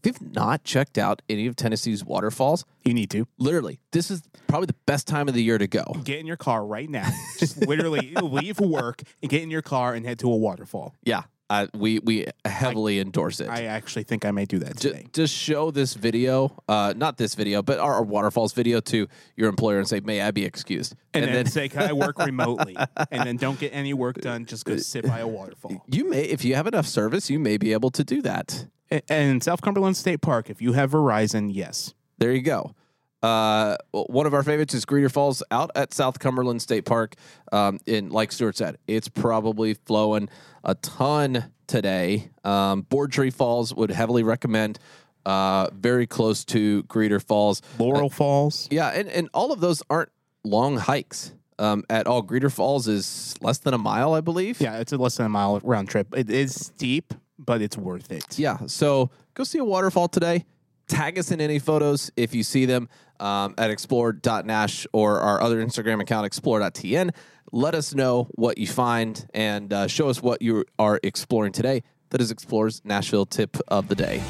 If 0.03 0.07
you've 0.21 0.33
not 0.33 0.65
checked 0.65 0.97
out 0.99 1.21
any 1.29 1.47
of 1.47 1.57
Tennessee's 1.57 2.03
waterfalls, 2.05 2.65
You 2.85 2.95
need 2.95 3.11
to 3.11 3.27
literally, 3.39 3.81
this 3.93 4.11
is 4.11 4.23
probably 4.47 4.67
the 4.67 4.77
best 4.87 5.07
time 5.07 5.29
of 5.29 5.35
the 5.35 5.43
year 5.43 5.59
to 5.59 5.67
go. 5.67 5.85
get 6.05 6.19
in 6.21 6.27
your 6.27 6.37
car 6.39 6.65
right 6.65 6.89
now. 6.89 7.09
Just 7.39 7.59
literally 7.67 8.15
leave 8.23 8.59
work 8.61 9.03
and 9.23 9.31
get 9.31 9.43
in 9.43 9.51
your 9.51 9.63
car 9.63 9.93
and 9.95 10.07
head 10.07 10.19
to 10.21 10.33
a 10.33 10.37
waterfall. 10.37 10.95
Yeah, 11.05 11.25
uh, 11.51 11.67
we 11.75 11.99
we 11.99 12.27
heavily 12.47 12.99
endorse 13.01 13.41
it. 13.41 13.49
I 13.51 13.65
actually 13.65 14.05
think 14.05 14.25
I 14.25 14.31
may 14.31 14.45
do 14.47 14.59
that 14.61 14.79
today. 14.79 15.07
just 15.13 15.35
show 15.35 15.71
this 15.71 15.93
video, 15.95 16.57
uh, 16.69 16.95
not 16.97 17.19
this 17.19 17.35
video, 17.35 17.61
but 17.63 17.79
our, 17.79 17.95
our 17.95 18.03
waterfalls 18.05 18.53
video 18.55 18.81
to 18.81 19.07
your 19.37 19.49
employer 19.49 19.79
and 19.79 19.87
say, 19.89 20.01
"May 20.01 20.23
I 20.23 20.31
be 20.31 20.45
excused?" 20.45 20.95
and, 21.13 21.25
then, 21.27 21.47
say, 21.47 21.69
"Can 21.69 21.83
I 21.83 21.93
work 21.93 22.19
remotely?" 22.25 22.77
and 23.11 23.27
then 23.27 23.37
don't 23.37 23.59
get 23.59 23.75
any 23.75 23.93
work 23.93 24.21
done. 24.21 24.47
Just 24.47 24.65
go 24.65 24.77
sit 24.79 25.05
by 25.07 25.19
a 25.19 25.27
waterfall. 25.29 25.85
you 25.89 26.09
may, 26.09 26.23
if 26.23 26.45
you 26.45 26.55
have 26.55 26.67
enough 26.67 26.87
service, 26.87 27.29
you 27.29 27.39
may 27.39 27.57
be 27.59 27.73
able 27.75 27.91
to 27.91 28.03
do 28.05 28.23
that. 28.23 28.67
And 29.09 29.43
South 29.43 29.63
Cumberland 29.63 29.97
State 29.97 30.21
Park, 30.21 30.51
if 30.51 30.61
you 30.61 30.73
have 30.73 30.93
Verizon, 30.93 31.51
yes. 31.53 31.95
There 32.19 32.33
you 32.33 32.43
go. 32.43 32.75
Uh, 33.23 33.77
one 33.93 34.27
of 34.27 34.33
our 34.33 34.43
favorites 34.43 34.73
is 34.73 34.87
Greeter 34.87 35.13
Falls 35.13 35.43
out 35.51 35.71
at 35.75 35.93
South 35.93 36.19
Cumberland 36.19 36.63
State 36.63 36.87
Park. 36.87 37.15
Um, 37.53 37.79
and 37.87 38.11
like 38.13 38.33
Stuart 38.33 38.57
said, 38.57 38.79
it's 38.87 39.09
probably 39.09 39.75
flowing 39.75 40.29
a 40.65 40.75
ton 40.75 41.53
today. 41.67 42.31
Um, 42.45 42.83
Board 42.83 43.13
Tree 43.13 43.31
Falls 43.31 43.75
would 43.75 43.91
heavily 43.91 44.23
recommend. 44.23 44.79
Uh, 45.27 45.69
very 45.75 46.07
close 46.07 46.45
to 46.47 46.83
Greeter 46.85 47.23
Falls. 47.23 47.61
Laurel 47.79 48.09
Falls. 48.09 48.67
Yeah, 48.71 48.89
and, 48.89 49.09
and 49.09 49.29
all 49.35 49.53
of 49.53 49.61
those 49.61 49.83
aren't 49.91 50.11
long 50.45 50.79
hikes 50.79 51.35
um, 51.59 51.85
at 51.91 52.07
all. 52.07 52.23
Greeter 52.23 52.51
Falls 52.51 52.89
is 52.89 53.35
less 53.43 53.59
than 53.59 53.75
a 53.75 53.79
mile, 53.79 54.15
I 54.15 54.23
believe. 54.23 54.61
Yeah, 54.61 54.79
it's 54.79 54.93
a 54.93 54.97
less 54.97 55.19
than 55.19 55.27
a 55.27 55.31
mile 55.31 55.61
round 55.63 55.91
trip. 55.91 56.09
It 56.17 56.31
is 56.31 56.55
steep, 56.55 57.13
but 57.45 57.63
it's 57.63 57.77
worth 57.77 58.13
it. 58.13 58.39
Yeah. 58.39 58.59
So 58.67 59.11
go 59.35 59.45
see 59.45 59.59
a 59.59 59.65
waterfall 59.65 60.09
today. 60.09 60.45
Tag 60.89 61.19
us 61.19 61.31
in 61.31 61.41
any 61.41 61.59
photos 61.59 62.11
if 62.17 62.35
you 62.35 62.43
see 62.43 62.67
them 62.67 62.89
um, 63.21 63.55
at 63.59 63.71
explore.nash 63.71 64.87
or 64.93 65.21
our 65.21 65.41
other 65.41 65.65
Instagram 65.65 66.01
account, 66.01 66.27
explore.tn. 66.27 67.11
Let 67.53 67.75
us 67.75 67.95
know 67.95 68.29
what 68.33 68.59
you 68.59 68.67
find 68.67 69.27
and 69.35 69.73
uh, 69.73 69.87
show 69.87 70.09
us 70.09 70.23
what 70.23 70.43
you 70.43 70.65
are 70.79 71.01
exploring 71.03 71.53
today. 71.53 71.83
That 72.11 72.21
is 72.21 72.31
Explores 72.31 72.83
Nashville 72.85 73.27
tip 73.27 73.57
of 73.69 73.89
the 73.89 73.95
day. 73.95 74.21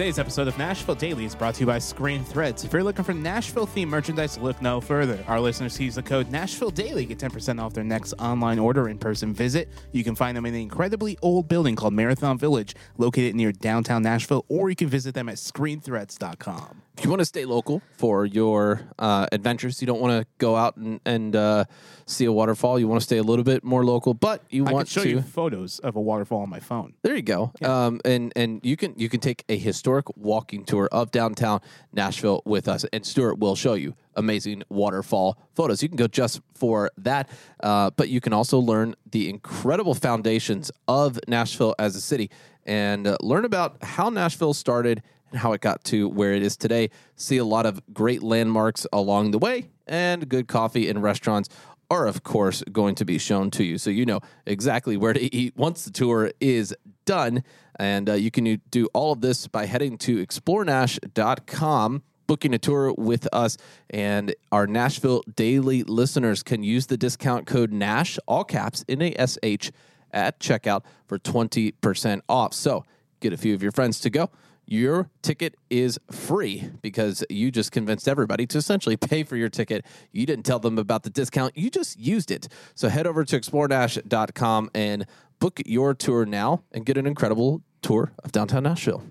Today's 0.00 0.18
episode 0.18 0.48
of 0.48 0.56
Nashville 0.56 0.94
Daily 0.94 1.26
is 1.26 1.34
brought 1.34 1.56
to 1.56 1.60
you 1.60 1.66
by 1.66 1.78
Screen 1.78 2.24
Threads. 2.24 2.64
If 2.64 2.72
you're 2.72 2.82
looking 2.82 3.04
for 3.04 3.12
Nashville 3.12 3.66
themed 3.66 3.88
merchandise, 3.88 4.38
look 4.38 4.62
no 4.62 4.80
further. 4.80 5.22
Our 5.28 5.38
listeners 5.38 5.78
use 5.78 5.96
the 5.96 6.02
code 6.02 6.30
Nashville 6.30 6.70
Daily 6.70 7.04
get 7.04 7.18
10% 7.18 7.60
off 7.60 7.74
their 7.74 7.84
next 7.84 8.14
online 8.14 8.58
order 8.58 8.84
or 8.84 8.88
in 8.88 8.96
person 8.96 9.34
visit. 9.34 9.68
You 9.92 10.02
can 10.02 10.14
find 10.14 10.34
them 10.34 10.46
in 10.46 10.54
the 10.54 10.62
incredibly 10.62 11.18
old 11.20 11.48
building 11.48 11.76
called 11.76 11.92
Marathon 11.92 12.38
Village, 12.38 12.74
located 12.96 13.34
near 13.34 13.52
downtown 13.52 14.02
Nashville, 14.02 14.46
or 14.48 14.70
you 14.70 14.74
can 14.74 14.88
visit 14.88 15.12
them 15.12 15.28
at 15.28 15.34
screenthreads.com. 15.34 16.80
If 16.98 17.04
you 17.04 17.10
want 17.10 17.20
to 17.20 17.24
stay 17.26 17.46
local 17.46 17.80
for 17.96 18.26
your 18.26 18.82
uh, 18.98 19.26
adventures, 19.32 19.80
you 19.80 19.86
don't 19.86 20.00
want 20.00 20.20
to 20.20 20.26
go 20.36 20.54
out 20.54 20.76
and, 20.76 21.00
and 21.06 21.34
uh, 21.34 21.64
see 22.04 22.26
a 22.26 22.32
waterfall. 22.32 22.78
You 22.78 22.88
want 22.88 23.00
to 23.00 23.04
stay 23.04 23.16
a 23.16 23.22
little 23.22 23.44
bit 23.44 23.64
more 23.64 23.84
local, 23.86 24.12
but 24.12 24.42
you 24.50 24.66
I 24.66 24.72
want 24.72 24.88
can 24.88 24.92
show 24.92 25.02
to. 25.04 25.08
you 25.08 25.22
photos 25.22 25.78
of 25.78 25.96
a 25.96 26.00
waterfall 26.00 26.40
on 26.42 26.50
my 26.50 26.60
phone. 26.60 26.92
There 27.02 27.16
you 27.16 27.22
go. 27.22 27.52
Um, 27.62 28.00
and 28.04 28.32
and 28.36 28.60
you 28.62 28.76
can 28.76 28.94
you 28.98 29.08
can 29.08 29.20
take 29.20 29.44
a 29.48 29.56
historic 29.56 30.14
walking 30.16 30.64
tour 30.64 30.88
of 30.92 31.10
downtown 31.10 31.60
Nashville 31.92 32.42
with 32.44 32.68
us, 32.68 32.84
and 32.92 33.06
Stuart 33.06 33.38
will 33.38 33.56
show 33.56 33.74
you 33.74 33.94
amazing 34.14 34.62
waterfall 34.68 35.38
photos. 35.54 35.82
You 35.82 35.88
can 35.88 35.96
go 35.96 36.06
just 36.08 36.42
for 36.54 36.90
that, 36.98 37.30
uh, 37.62 37.90
but 37.96 38.10
you 38.10 38.20
can 38.20 38.34
also 38.34 38.58
learn 38.58 38.94
the 39.10 39.30
incredible 39.30 39.94
foundations 39.94 40.70
of 40.86 41.18
Nashville 41.26 41.74
as 41.78 41.96
a 41.96 42.00
city, 42.02 42.30
and 42.66 43.06
uh, 43.06 43.16
learn 43.22 43.46
about 43.46 43.82
how 43.82 44.10
Nashville 44.10 44.52
started 44.52 45.02
and 45.30 45.40
how 45.40 45.52
it 45.52 45.60
got 45.60 45.84
to 45.84 46.08
where 46.08 46.32
it 46.32 46.42
is 46.42 46.56
today. 46.56 46.90
See 47.16 47.36
a 47.36 47.44
lot 47.44 47.66
of 47.66 47.80
great 47.92 48.22
landmarks 48.22 48.86
along 48.92 49.30
the 49.30 49.38
way, 49.38 49.70
and 49.86 50.28
good 50.28 50.48
coffee 50.48 50.88
and 50.88 51.02
restaurants 51.02 51.48
are, 51.90 52.06
of 52.06 52.22
course, 52.22 52.62
going 52.70 52.94
to 52.94 53.04
be 53.04 53.18
shown 53.18 53.50
to 53.50 53.64
you. 53.64 53.76
So 53.76 53.90
you 53.90 54.06
know 54.06 54.20
exactly 54.46 54.96
where 54.96 55.12
to 55.12 55.34
eat 55.34 55.56
once 55.56 55.84
the 55.84 55.90
tour 55.90 56.30
is 56.40 56.74
done. 57.04 57.42
And 57.78 58.08
uh, 58.08 58.14
you 58.14 58.30
can 58.30 58.60
do 58.70 58.86
all 58.94 59.12
of 59.12 59.20
this 59.20 59.48
by 59.48 59.66
heading 59.66 59.98
to 59.98 60.24
explorenash.com, 60.24 62.02
booking 62.26 62.54
a 62.54 62.58
tour 62.58 62.94
with 62.96 63.26
us. 63.32 63.56
And 63.88 64.34
our 64.52 64.66
Nashville 64.66 65.22
Daily 65.34 65.82
listeners 65.82 66.42
can 66.42 66.62
use 66.62 66.86
the 66.86 66.96
discount 66.96 67.46
code 67.46 67.72
NASH, 67.72 68.18
all 68.28 68.44
caps, 68.44 68.84
N 68.88 69.02
A 69.02 69.14
S 69.18 69.38
H, 69.42 69.72
at 70.12 70.38
checkout 70.38 70.82
for 71.06 71.18
20% 71.18 72.20
off. 72.28 72.54
So 72.54 72.84
get 73.18 73.32
a 73.32 73.36
few 73.36 73.54
of 73.54 73.62
your 73.62 73.72
friends 73.72 73.98
to 74.00 74.10
go 74.10 74.30
your 74.70 75.10
ticket 75.20 75.56
is 75.68 75.98
free 76.12 76.70
because 76.80 77.24
you 77.28 77.50
just 77.50 77.72
convinced 77.72 78.06
everybody 78.08 78.46
to 78.46 78.56
essentially 78.58 78.96
pay 79.08 79.24
for 79.24 79.36
your 79.36 79.48
ticket. 79.48 79.84
You 80.12 80.24
didn't 80.26 80.44
tell 80.44 80.60
them 80.60 80.78
about 80.78 81.02
the 81.02 81.10
discount, 81.10 81.58
you 81.58 81.70
just 81.70 81.98
used 81.98 82.30
it. 82.30 82.48
So 82.76 82.88
head 82.88 83.06
over 83.06 83.24
to 83.24 83.38
explorenash.com 83.38 84.70
and 84.74 85.06
book 85.40 85.60
your 85.66 85.92
tour 85.92 86.24
now 86.24 86.62
and 86.72 86.86
get 86.86 86.96
an 86.96 87.06
incredible 87.06 87.62
tour 87.82 88.12
of 88.22 88.30
downtown 88.32 88.62
Nashville. 88.62 89.02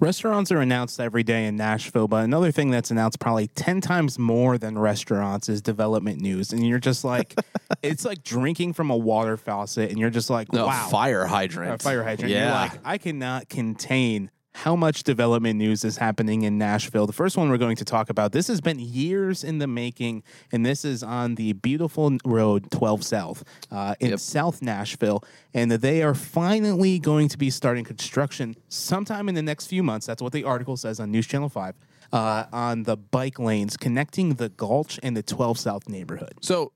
Restaurants 0.00 0.50
are 0.50 0.58
announced 0.58 0.98
every 0.98 1.22
day 1.22 1.46
in 1.46 1.54
Nashville, 1.54 2.08
but 2.08 2.24
another 2.24 2.50
thing 2.50 2.70
that's 2.70 2.90
announced 2.90 3.20
probably 3.20 3.46
10 3.46 3.80
times 3.80 4.18
more 4.18 4.58
than 4.58 4.76
restaurants 4.76 5.48
is 5.48 5.62
development 5.62 6.20
news. 6.20 6.52
And 6.52 6.66
you're 6.66 6.80
just 6.80 7.04
like, 7.04 7.36
it's 7.82 8.04
like 8.04 8.24
drinking 8.24 8.72
from 8.72 8.90
a 8.90 8.96
water 8.96 9.36
faucet, 9.36 9.90
and 9.90 9.98
you're 10.00 10.10
just 10.10 10.30
like, 10.30 10.52
No, 10.52 10.66
wow. 10.66 10.88
fire 10.90 11.26
hydrant. 11.26 11.80
a 11.80 11.84
fire 11.84 12.02
hydrant. 12.02 12.32
Yeah. 12.32 12.44
You're 12.44 12.50
like, 12.70 12.80
I 12.84 12.98
cannot 12.98 13.48
contain 13.48 14.30
how 14.54 14.76
much 14.76 15.02
development 15.02 15.58
news 15.58 15.84
is 15.84 15.96
happening 15.96 16.42
in 16.42 16.56
Nashville. 16.56 17.06
The 17.06 17.12
first 17.12 17.36
one 17.36 17.50
we're 17.50 17.58
going 17.58 17.74
to 17.76 17.84
talk 17.84 18.08
about, 18.08 18.30
this 18.32 18.46
has 18.46 18.60
been 18.60 18.78
years 18.78 19.42
in 19.42 19.58
the 19.58 19.66
making, 19.66 20.22
and 20.52 20.64
this 20.64 20.84
is 20.84 21.02
on 21.02 21.34
the 21.34 21.54
beautiful 21.54 22.16
road 22.24 22.70
12 22.70 23.02
South 23.04 23.44
uh, 23.72 23.96
in 23.98 24.10
Yep. 24.10 24.20
South 24.20 24.62
Nashville. 24.62 25.24
And 25.52 25.72
they 25.72 26.02
are 26.04 26.14
finally 26.14 27.00
going 27.00 27.28
to 27.28 27.36
be 27.38 27.50
starting 27.50 27.84
construction 27.84 28.54
sometime 28.68 29.28
in 29.28 29.34
the 29.34 29.42
next 29.42 29.66
few 29.66 29.82
months. 29.82 30.06
That's 30.06 30.22
what 30.22 30.32
the 30.32 30.44
article 30.44 30.76
says 30.76 31.00
on 31.00 31.10
News 31.10 31.26
Channel 31.26 31.48
5. 31.48 31.74
Uh, 32.12 32.44
on 32.52 32.84
the 32.84 32.96
bike 32.96 33.40
lanes 33.40 33.76
connecting 33.76 34.34
the 34.34 34.48
Gulch 34.50 35.00
and 35.02 35.16
the 35.16 35.22
12 35.22 35.58
South 35.58 35.88
neighborhood. 35.88 36.34
so, 36.42 36.70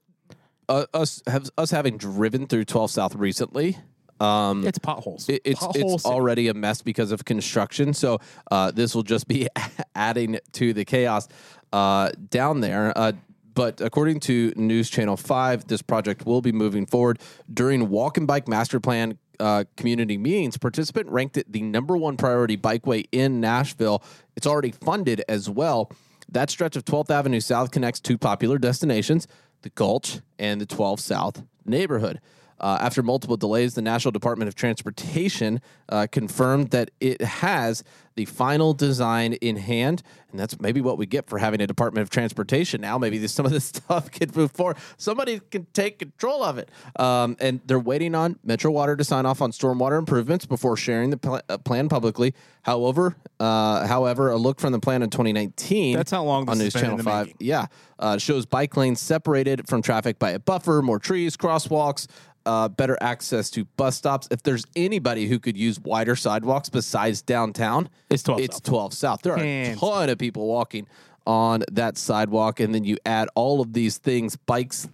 uh, 0.69 0.85
us 0.93 1.23
have 1.29 1.49
us 1.57 1.71
having 1.71 1.97
driven 1.97 2.47
through 2.47 2.65
12 2.65 2.91
South 2.91 3.15
recently, 3.15 3.79
um, 4.21 4.67
It's 4.67 4.79
potholes. 4.79 5.29
It, 5.29 5.43
it's 5.45 5.61
Pothole 5.61 5.95
it's 5.95 6.05
already 6.05 6.49
a 6.49 6.55
mess 6.55 6.83
because 6.83 7.13
of 7.13 7.25
construction. 7.25 7.95
So 7.95 8.21
uh, 8.51 8.71
this 8.71 8.95
will 8.95 9.03
just 9.03 9.29
be 9.29 9.49
adding 9.95 10.39
to 10.53 10.73
the 10.73 10.85
chaos 10.85 11.29
uh, 11.73 12.11
down 12.31 12.61
there. 12.61 12.97
Uh, 12.97 13.13
but 13.55 13.81
according 13.81 14.21
to 14.21 14.53
News 14.57 14.89
Channel 14.89 15.17
Five, 15.17 15.67
this 15.67 15.83
project 15.83 16.25
will 16.25 16.41
be 16.41 16.53
moving 16.53 16.87
forward 16.87 17.19
during 17.53 17.89
Walk 17.89 18.17
and 18.17 18.27
Bike 18.27 18.49
Master 18.49 18.81
Plan. 18.81 19.19
Uh, 19.41 19.63
community 19.77 20.19
meetings, 20.19 20.59
participant 20.59 21.09
ranked 21.09 21.37
it 21.37 21.53
the 21.53 21.63
number 21.63 21.97
one 21.97 22.17
priority 22.17 22.57
bikeway 22.57 23.07
in 23.13 23.41
Nashville. 23.41 24.03
It's 24.37 24.49
already 24.49 24.73
funded 24.73 25.23
as 25.29 25.49
well. 25.49 25.93
That 26.29 26.51
stretch 26.51 26.75
of 26.75 26.85
12th 26.85 27.11
Avenue 27.11 27.39
South 27.39 27.71
connects 27.71 28.01
two 28.01 28.19
popular 28.19 28.59
destinations, 28.59 29.29
the 29.63 29.71
Gulch 29.71 30.19
and 30.41 30.61
the 30.61 30.67
12 30.67 30.99
South 30.99 31.45
neighborhood. 31.65 32.21
Uh, 32.61 32.79
after 32.81 33.03
multiple 33.03 33.37
delays, 33.37 33.75
the 33.75 33.83
Nashville 33.83 34.13
Department 34.13 34.49
of 34.49 34.55
Transportation 34.55 35.61
uh, 35.89 36.07
confirmed 36.11 36.71
that 36.71 36.91
it 37.01 37.21
has 37.23 37.85
the 38.19 38.25
final 38.25 38.75
design 38.75 39.35
in 39.35 39.55
hand, 39.57 40.03
and 40.33 40.41
that's 40.41 40.61
maybe 40.61 40.81
what 40.81 40.99
we 40.99 41.07
get 41.07 41.29
for 41.29 41.39
having 41.39 41.61
a 41.61 41.69
Department 41.69 42.03
of 42.03 42.11
Transportation 42.11 42.81
now. 42.81 42.99
Maybe 42.99 43.17
this, 43.17 43.33
some 43.33 43.47
of 43.47 43.53
this 43.53 43.65
stuff 43.77 44.11
can 44.11 44.33
move 44.35 44.51
forward. 44.51 44.77
Somebody 44.97 45.41
can 45.51 45.67
take 45.73 46.01
control 46.01 46.43
of 46.43 46.59
it, 46.59 46.69
um, 46.99 47.37
and 47.41 47.61
they're 47.65 47.79
waiting 47.79 48.17
on 48.17 48.37
Metro 48.43 48.73
Water 48.73 48.97
to 48.97 49.05
sign 49.05 49.25
off 49.25 49.41
on 49.41 49.53
stormwater 49.53 49.97
improvements 49.99 50.47
before 50.47 50.77
sharing 50.77 51.11
the 51.11 51.17
pl- 51.17 51.41
uh, 51.49 51.59
plan 51.59 51.89
publicly. 51.89 52.35
However, 52.63 53.17
uh, 53.39 53.87
however, 53.87 54.31
a 54.31 54.37
look 54.37 54.59
from 54.59 54.73
the 54.73 54.81
plan 54.81 55.03
in 55.05 55.11
2019 55.11 55.97
That's 55.97 56.11
how 56.11 56.25
long 56.25 56.51
on 56.51 56.59
News 56.59 56.73
Channel 56.73 56.99
Five. 56.99 57.27
making. 57.29 57.47
Yeah, 57.47 57.67
uh, 58.01 58.19
shows 58.19 58.47
bike 58.47 58.77
lanes 58.77 59.01
separated 59.01 59.69
from 59.69 59.81
traffic 59.81 60.19
by 60.19 60.33
a 60.33 60.41
buffer, 60.41 60.83
more 60.83 60.99
trees, 60.99 61.37
crosswalks. 61.37 62.09
Uh, 62.49 62.69
better 62.69 62.97
access 63.01 63.51
to 63.51 63.65
bus 63.77 63.97
stops. 63.97 64.27
If 64.31 64.43
there's 64.43 64.65
anybody 64.75 65.27
who 65.29 65.39
could 65.39 65.57
use 65.57 65.79
wider 65.79 66.17
sidewalks 66.17 66.69
besides 66.71 67.23
downtown, 67.23 67.89
It's 68.11 68.23
12 68.23 68.41
It's 68.41 68.57
South. 68.57 68.63
12 68.65 68.95
South. 68.95 69.23
There 69.23 69.35
are 69.35 69.39
Hands 69.39 69.77
a 69.77 69.81
ton 69.81 70.09
of 70.09 70.19
people 70.19 70.47
walking 70.49 70.87
on 71.27 71.63
that 71.73 71.99
sidewalk, 71.99 72.59
and 72.59 72.75
then 72.75 72.85
you 72.85 72.97
add 73.05 73.29
all 73.35 73.61
of 73.61 73.75
these 73.75 73.99
things, 73.99 74.35
bikes, 74.37 74.89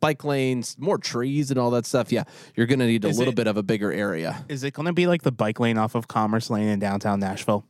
bike 0.00 0.24
lanes, 0.24 0.74
more 0.78 0.96
trees, 0.98 1.50
and 1.50 1.58
all 1.60 1.70
that 1.72 1.84
stuff. 1.84 2.10
Yeah, 2.10 2.24
you're 2.54 2.66
going 2.66 2.78
to 2.78 2.86
need 2.86 3.04
a 3.04 3.08
Is 3.08 3.18
little 3.18 3.32
it- 3.32 3.36
bit 3.36 3.46
of 3.46 3.56
a 3.58 3.62
bigger 3.62 3.92
area. 3.92 4.42
Is 4.48 4.64
it 4.64 4.72
going 4.72 4.86
to 4.86 4.92
be 4.94 5.06
like 5.06 5.22
the 5.22 5.32
bike 5.32 5.60
lane 5.60 5.76
off 5.78 5.94
of 5.94 6.08
Commerce 6.08 6.48
Lane 6.50 6.68
in 6.68 6.78
downtown 6.78 7.20
Nashville? 7.20 7.64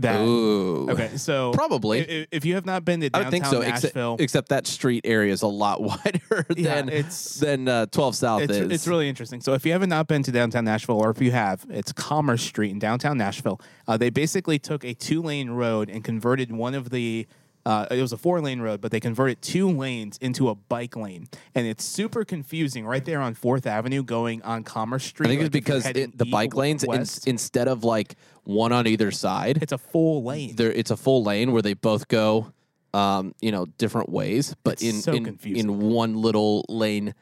That 0.00 0.20
Ooh, 0.20 0.88
okay. 0.90 1.16
So 1.16 1.52
Probably. 1.54 2.00
i- 2.00 2.20
i- 2.22 2.26
if 2.30 2.44
you 2.44 2.54
have 2.54 2.64
not 2.66 2.84
been 2.84 3.00
to 3.00 3.06
I 3.06 3.08
downtown 3.10 3.30
think 3.30 3.46
so. 3.46 3.60
Except, 3.60 3.82
Nashville, 3.94 4.16
except 4.18 4.48
that 4.48 4.66
street 4.66 5.02
area 5.04 5.32
is 5.32 5.42
a 5.42 5.46
lot 5.46 5.80
wider 5.82 6.46
Yeah, 6.56 6.76
than 6.76 6.88
it's- 6.88 7.34
than 7.40 7.68
uh, 7.68 7.86
12 7.86 8.16
South 8.16 8.42
it's, 8.42 8.52
is. 8.52 8.70
it's 8.72 8.86
really 8.88 9.08
interesting. 9.08 9.40
So 9.40 9.54
if 9.54 9.64
you 9.66 9.72
have 9.72 9.86
not 9.86 10.06
been 10.08 10.22
to 10.24 10.32
downtown 10.32 10.64
Nashville, 10.64 10.96
or 10.96 11.10
if 11.10 11.20
you 11.20 11.32
have, 11.32 11.66
it's 11.70 11.92
Commerce 11.92 12.42
Street 12.42 12.70
in 12.70 12.78
downtown 12.78 13.18
Nashville. 13.18 13.60
Uh, 13.86 13.96
they 13.96 14.10
basically 14.10 14.58
took 14.58 14.84
a 14.84 14.94
two 14.94 15.22
lane 15.22 15.50
road 15.50 15.88
and 15.90 16.02
converted 16.04 16.50
one 16.52 16.74
of 16.74 16.90
the. 16.90 17.26
Uh, 17.70 17.86
it 17.92 18.02
was 18.02 18.12
a 18.12 18.16
four 18.16 18.40
lane 18.40 18.60
road, 18.60 18.80
but 18.80 18.90
they 18.90 18.98
converted 18.98 19.40
two 19.40 19.70
lanes 19.70 20.18
into 20.20 20.48
a 20.48 20.56
bike 20.56 20.96
lane, 20.96 21.28
and 21.54 21.68
it's 21.68 21.84
super 21.84 22.24
confusing 22.24 22.84
right 22.84 23.04
there 23.04 23.20
on 23.20 23.32
Fourth 23.32 23.64
Avenue 23.64 24.02
going 24.02 24.42
on 24.42 24.64
Commerce 24.64 25.04
Street. 25.04 25.28
I 25.28 25.30
think 25.30 25.42
it's 25.42 25.54
like 25.54 25.68
you're 25.68 25.80
because 25.80 25.86
it, 25.86 26.18
the 26.18 26.24
bike 26.24 26.56
lanes, 26.56 26.82
in, 26.82 27.30
instead 27.30 27.68
of 27.68 27.84
like 27.84 28.16
one 28.42 28.72
on 28.72 28.88
either 28.88 29.12
side, 29.12 29.62
it's 29.62 29.70
a 29.70 29.78
full 29.78 30.24
lane. 30.24 30.56
there 30.56 30.72
it's 30.72 30.90
a 30.90 30.96
full 30.96 31.22
lane 31.22 31.52
where 31.52 31.62
they 31.62 31.74
both 31.74 32.08
go, 32.08 32.52
um, 32.92 33.36
you 33.40 33.52
know, 33.52 33.66
different 33.78 34.08
ways, 34.08 34.56
but 34.64 34.72
It's 34.72 34.82
in 34.82 34.94
so 34.94 35.12
in, 35.12 35.38
in 35.44 35.78
one 35.78 36.20
little 36.20 36.64
lane 36.68 37.14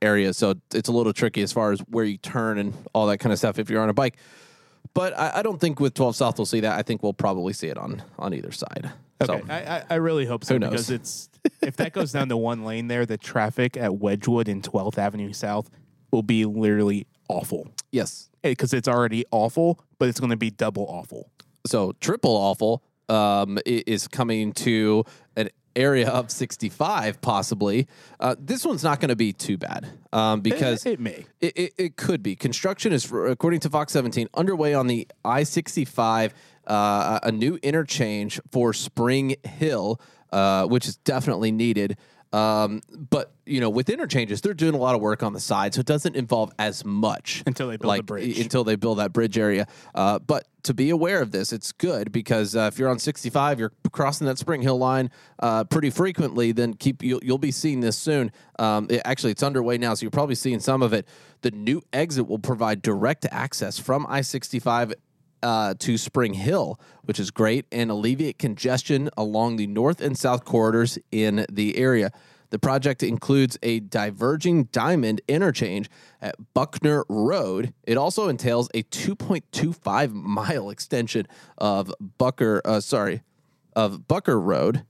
area. 0.00 0.32
So 0.32 0.54
it's 0.72 0.88
a 0.88 0.92
little 0.92 1.12
tricky 1.12 1.42
as 1.42 1.52
far 1.52 1.72
as 1.72 1.80
where 1.80 2.06
you 2.06 2.16
turn 2.16 2.56
and 2.56 2.72
all 2.94 3.06
that 3.08 3.18
kind 3.18 3.34
of 3.34 3.38
stuff 3.38 3.58
if 3.58 3.68
you're 3.68 3.82
on 3.82 3.90
a 3.90 3.94
bike. 3.94 4.16
But 4.94 5.12
I, 5.18 5.32
I 5.34 5.42
don't 5.42 5.60
think 5.60 5.78
with 5.78 5.92
12 5.92 6.16
South 6.16 6.38
we'll 6.38 6.46
see 6.46 6.60
that. 6.60 6.78
I 6.78 6.80
think 6.80 7.02
we'll 7.02 7.12
probably 7.12 7.52
see 7.52 7.68
it 7.68 7.76
on 7.76 8.02
on 8.18 8.32
either 8.32 8.50
side. 8.50 8.90
Okay, 9.22 9.40
So 9.40 9.52
I, 9.52 9.76
I, 9.78 9.84
I 9.90 9.94
really 9.96 10.24
hope 10.26 10.44
so 10.44 10.54
Who 10.54 10.58
knows? 10.60 10.70
because 10.70 10.90
it's 10.90 11.28
if 11.62 11.76
that 11.76 11.92
goes 11.92 12.12
down 12.12 12.28
to 12.30 12.36
one 12.36 12.64
lane 12.64 12.88
there, 12.88 13.06
the 13.06 13.16
traffic 13.18 13.76
at 13.76 13.96
Wedgewood 13.96 14.48
and 14.48 14.62
12th 14.62 14.98
Avenue 14.98 15.32
South 15.32 15.70
will 16.12 16.22
be 16.22 16.44
literally 16.44 17.06
awful 17.28 17.68
yes, 17.92 18.28
because 18.42 18.72
it's 18.74 18.88
already 18.88 19.24
awful, 19.30 19.78
but 19.98 20.08
it's 20.08 20.18
going 20.20 20.30
to 20.30 20.36
be 20.36 20.50
double 20.50 20.86
awful. 20.88 21.30
so 21.66 21.92
triple 22.00 22.32
awful 22.36 22.82
um, 23.08 23.58
is 23.66 24.06
coming 24.08 24.52
to 24.52 25.04
an 25.29 25.29
area 25.76 26.08
of 26.08 26.30
65 26.30 27.20
possibly. 27.20 27.86
Uh, 28.18 28.34
this 28.38 28.64
one's 28.64 28.84
not 28.84 29.00
going 29.00 29.08
to 29.08 29.16
be 29.16 29.32
too 29.32 29.56
bad 29.56 29.86
um, 30.12 30.40
because 30.40 30.84
it, 30.86 30.94
it 30.94 31.00
may. 31.00 31.26
It, 31.40 31.56
it, 31.56 31.72
it 31.78 31.96
could 31.96 32.22
be. 32.22 32.36
Construction 32.36 32.92
is, 32.92 33.10
according 33.10 33.60
to 33.60 33.70
Fox 33.70 33.92
17, 33.92 34.28
underway 34.34 34.74
on 34.74 34.86
the 34.86 35.06
I 35.24 35.42
65, 35.42 36.34
uh, 36.66 37.20
a 37.22 37.32
new 37.32 37.58
interchange 37.62 38.40
for 38.50 38.72
Spring 38.72 39.36
Hill, 39.44 40.00
uh, 40.32 40.66
which 40.66 40.86
is 40.86 40.96
definitely 40.98 41.52
needed. 41.52 41.96
Um, 42.32 42.82
but, 43.10 43.32
you 43.44 43.60
know, 43.60 43.70
with 43.70 43.90
interchanges, 43.90 44.40
they're 44.40 44.54
doing 44.54 44.74
a 44.74 44.78
lot 44.78 44.94
of 44.94 45.00
work 45.00 45.22
on 45.22 45.32
the 45.32 45.40
side, 45.40 45.74
so 45.74 45.80
it 45.80 45.86
doesn't 45.86 46.14
involve 46.14 46.52
as 46.58 46.84
much 46.84 47.42
Until 47.46 47.68
they 47.68 47.76
build 47.76 47.98
the 47.98 48.02
bridge. 48.04 48.38
Until 48.38 48.62
they 48.64 48.76
build 48.76 48.98
that 48.98 49.12
bridge 49.12 49.36
area. 49.36 49.66
Uh, 49.94 50.20
but 50.20 50.46
to 50.62 50.74
be 50.74 50.90
aware 50.90 51.22
of 51.22 51.32
this, 51.32 51.52
it's 51.52 51.72
good 51.72 52.12
because 52.12 52.54
uh, 52.54 52.70
if 52.72 52.78
you're 52.78 52.88
on 52.88 52.98
65, 53.00 53.58
you're 53.58 53.72
crossing 53.90 54.26
that 54.28 54.38
Spring 54.38 54.62
Hill 54.62 54.78
line 54.78 55.10
uh, 55.40 55.64
pretty 55.64 55.90
frequently. 55.90 56.52
Then 56.52 56.74
keep 56.74 57.02
you'll, 57.02 57.20
you'll 57.24 57.38
be 57.38 57.50
seeing 57.50 57.80
this 57.80 57.96
soon. 57.98 58.30
Um, 58.58 58.86
it- 58.90 59.02
actually, 59.04 59.32
it's 59.32 59.42
underway 59.42 59.78
now, 59.78 59.94
so 59.94 60.02
you're 60.02 60.10
probably 60.12 60.34
seeing 60.36 60.60
some 60.60 60.82
of 60.82 60.92
it. 60.92 61.08
The 61.42 61.50
new 61.50 61.82
exit 61.92 62.28
will 62.28 62.38
provide 62.38 62.82
direct 62.82 63.26
access 63.32 63.78
from 63.78 64.06
I-65 64.08 64.92
uh, 65.42 65.74
to 65.78 65.98
Spring 65.98 66.34
Hill, 66.34 66.78
which 67.04 67.18
is 67.18 67.30
great, 67.30 67.66
and 67.72 67.90
alleviate 67.90 68.38
congestion 68.38 69.10
along 69.16 69.56
the 69.56 69.66
north 69.66 70.00
and 70.00 70.16
south 70.16 70.44
corridors 70.44 70.98
in 71.10 71.46
the 71.50 71.76
area. 71.76 72.10
The 72.50 72.58
project 72.58 73.02
includes 73.02 73.58
a 73.62 73.80
diverging 73.80 74.64
diamond 74.64 75.20
interchange 75.28 75.88
at 76.20 76.34
Buckner 76.52 77.04
Road. 77.08 77.72
It 77.84 77.96
also 77.96 78.28
entails 78.28 78.68
a 78.74 78.82
2.25 78.82 80.12
mile 80.12 80.70
extension 80.70 81.26
of 81.58 81.92
Bucker, 82.18 82.60
uh, 82.64 82.80
sorry, 82.80 83.22
of 83.74 84.08
Bucker 84.08 84.38
Road. 84.38 84.84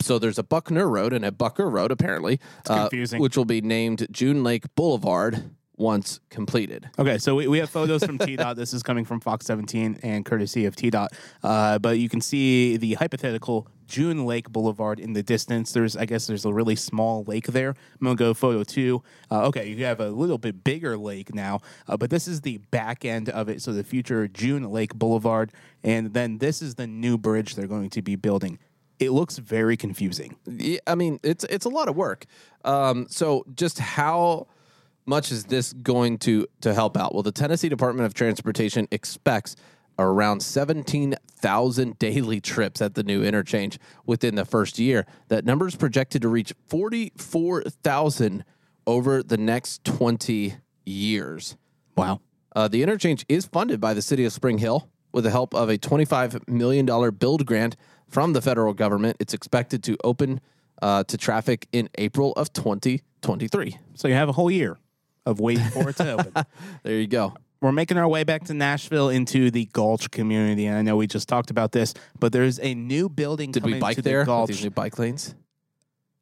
So 0.00 0.18
there's 0.18 0.38
a 0.38 0.44
Buckner 0.44 0.88
Road 0.88 1.12
and 1.12 1.24
a 1.24 1.32
Bucker 1.32 1.68
Road, 1.68 1.90
apparently, 1.90 2.40
uh, 2.68 2.88
confusing. 2.88 3.20
which 3.20 3.36
will 3.36 3.44
be 3.44 3.60
named 3.60 4.06
June 4.10 4.44
Lake 4.44 4.72
Boulevard 4.74 5.50
once 5.76 6.20
completed. 6.30 6.88
Okay, 6.98 7.18
so 7.18 7.34
we, 7.34 7.48
we 7.48 7.58
have 7.58 7.70
photos 7.70 8.04
from 8.04 8.18
T 8.18 8.36
Dot. 8.36 8.56
This 8.56 8.72
is 8.72 8.82
coming 8.82 9.04
from 9.04 9.20
Fox 9.20 9.46
17 9.46 10.00
and 10.02 10.24
courtesy 10.24 10.66
of 10.66 10.76
T 10.76 10.90
Dot. 10.90 11.12
Uh, 11.42 11.78
but 11.78 11.98
you 11.98 12.08
can 12.08 12.20
see 12.20 12.76
the 12.76 12.94
hypothetical 12.94 13.66
June 13.86 14.24
Lake 14.24 14.50
Boulevard 14.50 15.00
in 15.00 15.12
the 15.12 15.22
distance. 15.22 15.72
There's, 15.72 15.96
I 15.96 16.06
guess, 16.06 16.26
there's 16.26 16.44
a 16.44 16.52
really 16.52 16.76
small 16.76 17.24
lake 17.24 17.46
there. 17.48 17.70
I'm 17.70 18.04
gonna 18.04 18.16
go 18.16 18.34
photo 18.34 18.62
two. 18.62 19.02
Uh, 19.30 19.46
okay, 19.46 19.68
you 19.68 19.84
have 19.84 20.00
a 20.00 20.10
little 20.10 20.38
bit 20.38 20.64
bigger 20.64 20.96
lake 20.96 21.34
now, 21.34 21.60
uh, 21.88 21.96
but 21.96 22.10
this 22.10 22.28
is 22.28 22.40
the 22.42 22.58
back 22.70 23.04
end 23.04 23.28
of 23.28 23.48
it. 23.48 23.60
So 23.62 23.72
the 23.72 23.84
future 23.84 24.28
June 24.28 24.70
Lake 24.70 24.94
Boulevard, 24.94 25.52
and 25.82 26.14
then 26.14 26.38
this 26.38 26.62
is 26.62 26.76
the 26.76 26.86
new 26.86 27.18
bridge 27.18 27.56
they're 27.56 27.66
going 27.66 27.90
to 27.90 28.02
be 28.02 28.16
building. 28.16 28.58
It 29.00 29.10
looks 29.10 29.38
very 29.38 29.76
confusing. 29.76 30.36
Yeah, 30.46 30.78
I 30.86 30.94
mean, 30.94 31.18
it's 31.22 31.44
it's 31.44 31.66
a 31.66 31.68
lot 31.68 31.88
of 31.88 31.96
work. 31.96 32.26
Um, 32.64 33.06
so 33.10 33.44
just 33.54 33.78
how 33.78 34.46
much 35.06 35.30
is 35.30 35.44
this 35.44 35.72
going 35.72 36.18
to 36.18 36.46
to 36.60 36.74
help 36.74 36.96
out? 36.96 37.14
Well, 37.14 37.22
the 37.22 37.32
Tennessee 37.32 37.68
Department 37.68 38.06
of 38.06 38.14
Transportation 38.14 38.88
expects 38.90 39.56
around 39.98 40.42
17,000 40.42 41.98
daily 41.98 42.40
trips 42.40 42.82
at 42.82 42.94
the 42.94 43.02
new 43.02 43.22
interchange 43.22 43.78
within 44.06 44.34
the 44.34 44.44
first 44.44 44.78
year. 44.78 45.06
That 45.28 45.44
number 45.44 45.68
is 45.68 45.76
projected 45.76 46.22
to 46.22 46.28
reach 46.28 46.52
44,000 46.66 48.44
over 48.86 49.22
the 49.22 49.36
next 49.36 49.84
20 49.84 50.56
years. 50.84 51.56
Wow. 51.96 52.20
Uh, 52.54 52.68
the 52.68 52.82
interchange 52.82 53.24
is 53.28 53.46
funded 53.46 53.80
by 53.80 53.94
the 53.94 54.02
city 54.02 54.24
of 54.24 54.32
Spring 54.32 54.58
Hill 54.58 54.88
with 55.12 55.24
the 55.24 55.30
help 55.30 55.54
of 55.54 55.68
a 55.68 55.78
$25 55.78 56.48
million 56.48 56.86
build 57.12 57.46
grant 57.46 57.76
from 58.08 58.32
the 58.32 58.42
federal 58.42 58.74
government. 58.74 59.16
It's 59.20 59.34
expected 59.34 59.82
to 59.84 59.96
open 60.02 60.40
uh, 60.82 61.04
to 61.04 61.16
traffic 61.16 61.68
in 61.72 61.88
April 61.96 62.32
of 62.32 62.52
2023. 62.52 63.78
So 63.94 64.08
you 64.08 64.14
have 64.14 64.28
a 64.28 64.32
whole 64.32 64.50
year 64.50 64.76
of 65.26 65.40
waiting 65.40 65.64
for 65.70 65.88
it 65.90 65.96
to 65.96 66.12
open. 66.12 66.32
There 66.82 66.98
you 66.98 67.06
go. 67.06 67.34
we're 67.60 67.72
making 67.72 67.96
our 67.96 68.06
way 68.08 68.24
back 68.24 68.44
to 68.44 68.54
Nashville 68.54 69.08
into 69.08 69.50
the 69.50 69.64
Gulch 69.72 70.10
community, 70.10 70.66
and 70.66 70.76
I 70.76 70.82
know 70.82 70.96
we 70.96 71.06
just 71.06 71.28
talked 71.28 71.50
about 71.50 71.72
this, 71.72 71.94
but 72.20 72.32
there's 72.32 72.58
a 72.60 72.74
new 72.74 73.08
building. 73.08 73.52
Did 73.52 73.64
we 73.64 73.78
bike 73.78 73.96
to 73.96 74.02
there 74.02 74.18
The 74.18 74.20
with 74.20 74.26
Gulch. 74.26 74.48
these 74.48 74.64
new 74.64 74.70
bike 74.70 74.98
lanes? 74.98 75.34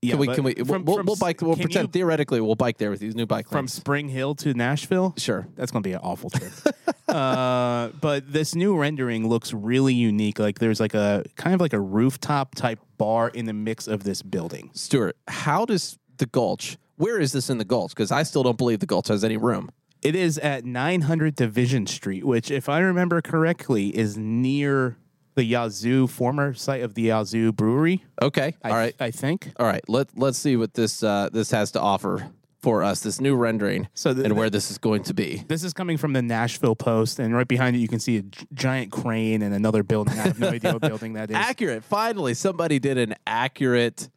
yeah, 0.03 0.13
Can 0.13 0.19
we? 0.21 0.27
Can 0.35 0.45
we? 0.45 0.55
from- 0.55 0.85
we'll, 0.85 0.97
from 0.99 1.07
we'll 1.07 1.17
bike. 1.17 1.41
We'll 1.43 1.57
pretend 1.57 1.89
you- 1.89 1.93
theoretically 1.93 2.41
we'll 2.41 2.55
bike 2.57 2.79
there 2.79 2.91
with 2.91 3.01
these 3.01 3.15
new 3.17 3.27
bike 3.27 3.49
from. 3.49 3.67
Spring 3.69 4.09
Hill 4.09 4.35
to 4.37 4.53
Nashville. 4.55 5.15
Sure. 5.17 5.47
That's 5.57 5.71
going 5.73 5.83
to 5.83 5.89
be 5.89 5.93
an 5.95 6.01
awful 6.03 6.31
trip. 6.31 6.53
uh, 7.09 7.89
but 8.01 8.33
this 8.33 8.55
new 8.55 8.77
rendering 8.77 9.29
looks 9.29 9.53
really 9.53 9.95
unique. 9.95 10.39
Like 10.39 10.59
there's 10.59 10.81
like 10.81 10.95
a 10.95 11.25
kind 11.37 11.55
of 11.55 11.61
like 11.61 11.73
a 11.73 11.81
rooftop 11.81 12.55
type 12.55 12.79
bar 12.99 13.29
in 13.29 13.45
the 13.47 13.53
mix 13.53 13.87
of 13.89 14.05
this 14.05 14.23
building. 14.23 14.71
Stuart, 14.75 15.17
how 15.29 15.65
does 15.65 15.99
the 16.19 16.27
Gulch? 16.27 16.79
Where 17.03 17.19
is 17.19 17.33
this 17.33 17.51
in 17.51 17.59
the 17.59 17.65
Gulch? 17.65 17.91
Because 17.91 18.13
I 18.13 18.23
still 18.23 18.45
don't 18.45 18.57
believe 18.57 18.79
the 18.79 18.87
Gulch 18.87 19.09
has 19.09 19.25
any 19.25 19.37
room. 19.37 19.71
It 20.03 20.15
is 20.15 20.39
at 20.39 20.65
900 20.65 21.35
Division 21.35 21.89
Street, 21.89 22.25
which, 22.25 22.49
if 22.49 22.69
I 22.69 22.79
remember 22.79 23.21
correctly, 23.21 23.89
is 23.97 24.17
near 24.17 24.97
the 25.35 25.43
Yazoo 25.43 26.07
former 26.07 26.55
site 26.55 26.81
of 26.83 26.95
the 26.95 27.03
Yazoo 27.03 27.51
Brewery. 27.51 28.05
Okay. 28.21 28.55
I, 28.63 28.71
All 28.71 28.77
right. 28.77 28.95
I 29.01 29.11
think. 29.11 29.51
All 29.59 29.67
right. 29.67 29.83
Let 29.89 30.17
Let's 30.17 30.39
see 30.39 30.57
what 30.57 30.75
this 30.75 31.03
uh, 31.03 31.29
this 31.33 31.51
has 31.51 31.73
to 31.73 31.81
offer 31.81 32.29
for 32.61 32.85
us. 32.85 33.01
This 33.01 33.21
new 33.21 33.35
rendering 33.35 33.89
So 33.95 34.15
the- 34.15 34.23
and 34.23 34.31
the- 34.31 34.35
where 34.37 34.49
this 34.51 34.71
is 34.71 34.79
going 34.79 35.03
to 35.05 35.15
be. 35.15 35.43
This 35.49 35.65
is 35.65 35.73
coming 35.73 35.97
from 35.97 36.13
the 36.13 36.23
Nashville 36.23 36.77
Post, 36.77 37.19
and 37.19 37.35
right 37.35 37.49
behind 37.49 37.75
it, 37.75 37.81
you 37.81 37.89
can 37.89 37.99
see 37.99 38.19
a 38.19 38.23
giant 38.55 38.93
crane 38.93 39.43
and 39.43 39.53
another 39.53 39.83
building. 39.83 40.15
I 40.21 40.23
have 40.23 40.39
no 40.39 40.51
idea 40.51 40.73
what 40.75 40.83
building 40.93 41.15
that 41.15 41.31
is. 41.31 41.37
accurate. 41.37 41.83
Finally, 41.83 42.35
somebody 42.35 42.79
did 42.79 42.97
an 42.97 43.17
accurate 43.27 44.09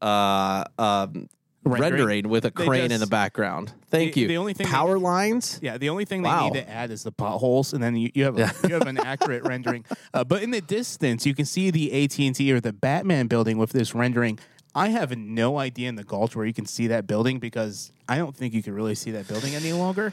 uh, 0.00 0.64
um, 0.78 1.28
Rendering? 1.62 1.92
rendering. 1.92 2.28
with 2.28 2.44
a 2.46 2.50
crane 2.50 2.90
in 2.90 3.00
the 3.00 3.06
background. 3.06 3.72
Thank 3.90 4.14
the- 4.14 4.22
you. 4.22 4.28
the 4.28 4.38
only 4.38 4.54
thing 4.54 4.66
they- 4.66 4.72
power 4.72 4.98
lines. 4.98 5.58
Yeah, 5.62 5.76
the 5.76 5.90
only 5.90 6.06
thing 6.06 6.22
Wow. 6.22 6.48
they 6.48 6.58
need 6.60 6.64
to 6.64 6.70
add 6.70 6.90
is 6.90 7.02
the 7.02 7.12
potholes, 7.12 7.74
and 7.74 7.82
then 7.82 7.96
you, 7.96 8.10
you 8.14 8.24
have 8.24 8.38
a, 8.38 8.52
you 8.66 8.74
have 8.74 8.86
an 8.86 8.98
accurate 8.98 9.44
rendering. 9.44 9.84
Uh, 10.12 10.24
but 10.24 10.42
in 10.42 10.50
the 10.50 10.60
distance, 10.60 11.24
you 11.24 11.34
can 11.34 11.44
see 11.44 11.70
the 11.70 11.92
AT 12.04 12.18
and 12.18 12.34
T 12.34 12.50
or 12.52 12.58
the 12.60 12.72
Batman 12.72 13.28
building 13.28 13.58
with 13.58 13.70
this 13.70 13.94
rendering. 13.94 14.40
I 14.74 14.88
have 14.88 15.16
no 15.16 15.58
idea 15.58 15.88
in 15.88 15.94
the 15.94 16.02
Gulch 16.02 16.34
where 16.34 16.44
you 16.46 16.52
can 16.52 16.66
see 16.66 16.88
that 16.88 17.06
building 17.06 17.38
because 17.38 17.92
I 18.08 18.18
don't 18.18 18.34
think 18.36 18.52
you 18.52 18.62
can 18.62 18.74
really 18.74 18.96
see 18.96 19.12
that 19.12 19.28
building 19.28 19.54
any 19.54 19.72
longer. 19.72 20.12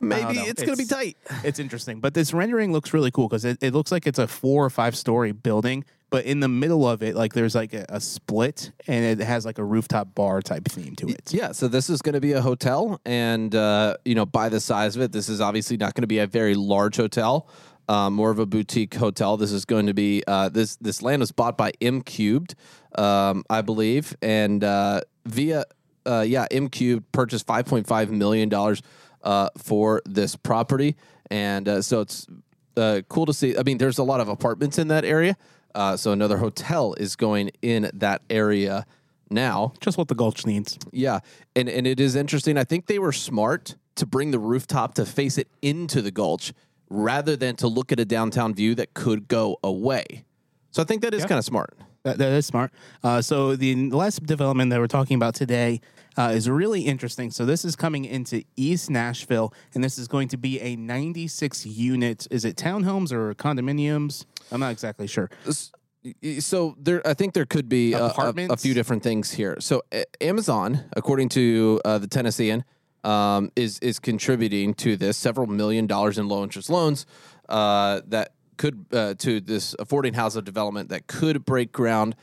Maybe 0.00 0.38
it's, 0.38 0.62
going 0.62 0.76
to 0.76 0.82
be 0.82 0.86
tight. 0.86 1.16
It's 1.44 1.58
interesting, 1.58 2.00
but 2.00 2.12
this 2.14 2.32
rendering 2.34 2.72
looks 2.72 2.92
really 2.92 3.10
cool 3.10 3.26
because 3.28 3.44
it, 3.46 3.58
it 3.62 3.72
looks 3.72 3.90
like 3.90 4.06
it's 4.06 4.18
a 4.18 4.28
four 4.28 4.64
or 4.64 4.70
five 4.70 4.96
story 4.96 5.32
building 5.32 5.84
but 6.10 6.24
in 6.24 6.40
the 6.40 6.48
middle 6.48 6.88
of 6.88 7.02
it, 7.02 7.14
like 7.14 7.34
there's 7.34 7.54
like 7.54 7.74
a, 7.74 7.84
a 7.88 8.00
split, 8.00 8.72
and 8.86 9.04
it 9.04 9.24
has 9.24 9.44
like 9.44 9.58
a 9.58 9.64
rooftop 9.64 10.14
bar 10.14 10.40
type 10.40 10.64
theme 10.64 10.94
to 10.96 11.08
it. 11.08 11.32
Yeah, 11.32 11.52
so 11.52 11.68
this 11.68 11.90
is 11.90 12.02
going 12.02 12.14
to 12.14 12.20
be 12.20 12.32
a 12.32 12.40
hotel, 12.40 13.00
and 13.04 13.54
uh, 13.54 13.96
you 14.04 14.14
know, 14.14 14.26
by 14.26 14.48
the 14.48 14.60
size 14.60 14.96
of 14.96 15.02
it, 15.02 15.12
this 15.12 15.28
is 15.28 15.40
obviously 15.40 15.76
not 15.76 15.94
going 15.94 16.02
to 16.02 16.08
be 16.08 16.18
a 16.18 16.26
very 16.26 16.54
large 16.54 16.96
hotel, 16.96 17.48
um, 17.88 18.14
more 18.14 18.30
of 18.30 18.38
a 18.38 18.46
boutique 18.46 18.94
hotel. 18.94 19.36
This 19.36 19.52
is 19.52 19.64
going 19.64 19.86
to 19.86 19.94
be 19.94 20.22
uh, 20.26 20.48
this 20.48 20.76
this 20.76 21.02
land 21.02 21.20
was 21.20 21.32
bought 21.32 21.56
by 21.56 21.72
M 21.80 22.02
Cubed, 22.02 22.54
um, 22.96 23.44
I 23.50 23.62
believe, 23.62 24.16
and 24.22 24.64
uh, 24.64 25.02
via 25.26 25.64
uh, 26.06 26.24
yeah, 26.26 26.46
M 26.50 26.68
Cubed 26.68 27.10
purchased 27.12 27.46
five 27.46 27.66
point 27.66 27.86
five 27.86 28.10
million 28.10 28.48
dollars 28.48 28.82
uh, 29.22 29.50
for 29.58 30.00
this 30.06 30.36
property, 30.36 30.96
and 31.30 31.68
uh, 31.68 31.82
so 31.82 32.00
it's 32.00 32.26
uh, 32.76 33.02
cool 33.08 33.26
to 33.26 33.34
see. 33.34 33.56
I 33.58 33.62
mean, 33.62 33.78
there's 33.78 33.98
a 33.98 34.04
lot 34.04 34.20
of 34.20 34.28
apartments 34.28 34.78
in 34.78 34.88
that 34.88 35.04
area, 35.04 35.36
uh, 35.74 35.96
so 35.96 36.12
another 36.12 36.38
hotel 36.38 36.94
is 36.94 37.16
going 37.16 37.50
in 37.62 37.90
that 37.94 38.22
area 38.30 38.86
now. 39.30 39.72
Just 39.80 39.98
what 39.98 40.08
the 40.08 40.14
Gulch 40.14 40.46
needs. 40.46 40.78
Yeah, 40.92 41.20
and 41.54 41.68
and 41.68 41.86
it 41.86 42.00
is 42.00 42.16
interesting. 42.16 42.56
I 42.56 42.64
think 42.64 42.86
they 42.86 42.98
were 42.98 43.12
smart 43.12 43.76
to 43.96 44.06
bring 44.06 44.30
the 44.30 44.38
rooftop 44.38 44.94
to 44.94 45.04
face 45.04 45.38
it 45.38 45.48
into 45.60 46.00
the 46.00 46.10
gulch 46.10 46.52
rather 46.88 47.36
than 47.36 47.56
to 47.56 47.66
look 47.66 47.92
at 47.92 48.00
a 48.00 48.04
downtown 48.04 48.54
view 48.54 48.74
that 48.76 48.94
could 48.94 49.28
go 49.28 49.58
away. 49.62 50.24
So 50.70 50.82
I 50.82 50.84
think 50.84 51.02
that 51.02 51.14
is 51.14 51.24
kind 51.24 51.38
of 51.38 51.44
smart. 51.44 51.76
That, 52.08 52.18
that 52.18 52.32
is 52.32 52.46
smart. 52.46 52.72
Uh, 53.04 53.20
so 53.20 53.54
the 53.54 53.90
last 53.90 54.24
development 54.24 54.70
that 54.70 54.80
we're 54.80 54.86
talking 54.86 55.16
about 55.16 55.34
today 55.34 55.82
uh, 56.16 56.32
is 56.34 56.48
really 56.48 56.82
interesting. 56.82 57.30
So 57.30 57.44
this 57.44 57.66
is 57.66 57.76
coming 57.76 58.06
into 58.06 58.42
East 58.56 58.88
Nashville, 58.88 59.52
and 59.74 59.84
this 59.84 59.98
is 59.98 60.08
going 60.08 60.28
to 60.28 60.38
be 60.38 60.58
a 60.60 60.74
96 60.74 61.66
unit. 61.66 62.26
Is 62.30 62.46
it 62.46 62.56
townhomes 62.56 63.12
or 63.12 63.34
condominiums? 63.34 64.24
I'm 64.50 64.60
not 64.60 64.72
exactly 64.72 65.06
sure. 65.06 65.28
So 66.38 66.76
there, 66.80 67.06
I 67.06 67.12
think 67.12 67.34
there 67.34 67.44
could 67.44 67.68
be 67.68 67.92
a, 67.92 68.06
a, 68.06 68.34
a 68.50 68.56
few 68.56 68.72
different 68.72 69.02
things 69.02 69.32
here. 69.32 69.58
So 69.60 69.82
uh, 69.92 70.04
Amazon, 70.22 70.84
according 70.96 71.28
to 71.30 71.80
uh, 71.84 71.98
the 71.98 72.06
Tennessean, 72.06 72.64
um, 73.04 73.52
is 73.54 73.78
is 73.78 73.98
contributing 73.98 74.74
to 74.74 74.96
this 74.96 75.16
several 75.16 75.46
million 75.46 75.86
dollars 75.86 76.18
in 76.18 76.26
low 76.26 76.42
interest 76.42 76.68
loans 76.68 77.06
uh, 77.48 78.00
that 78.06 78.32
could 78.58 78.84
uh, 78.92 79.14
to 79.14 79.40
this 79.40 79.74
affording 79.78 80.14
housing 80.14 80.44
development 80.44 80.90
that 80.90 81.06
could 81.06 81.44
break 81.44 81.72
ground 81.72 82.14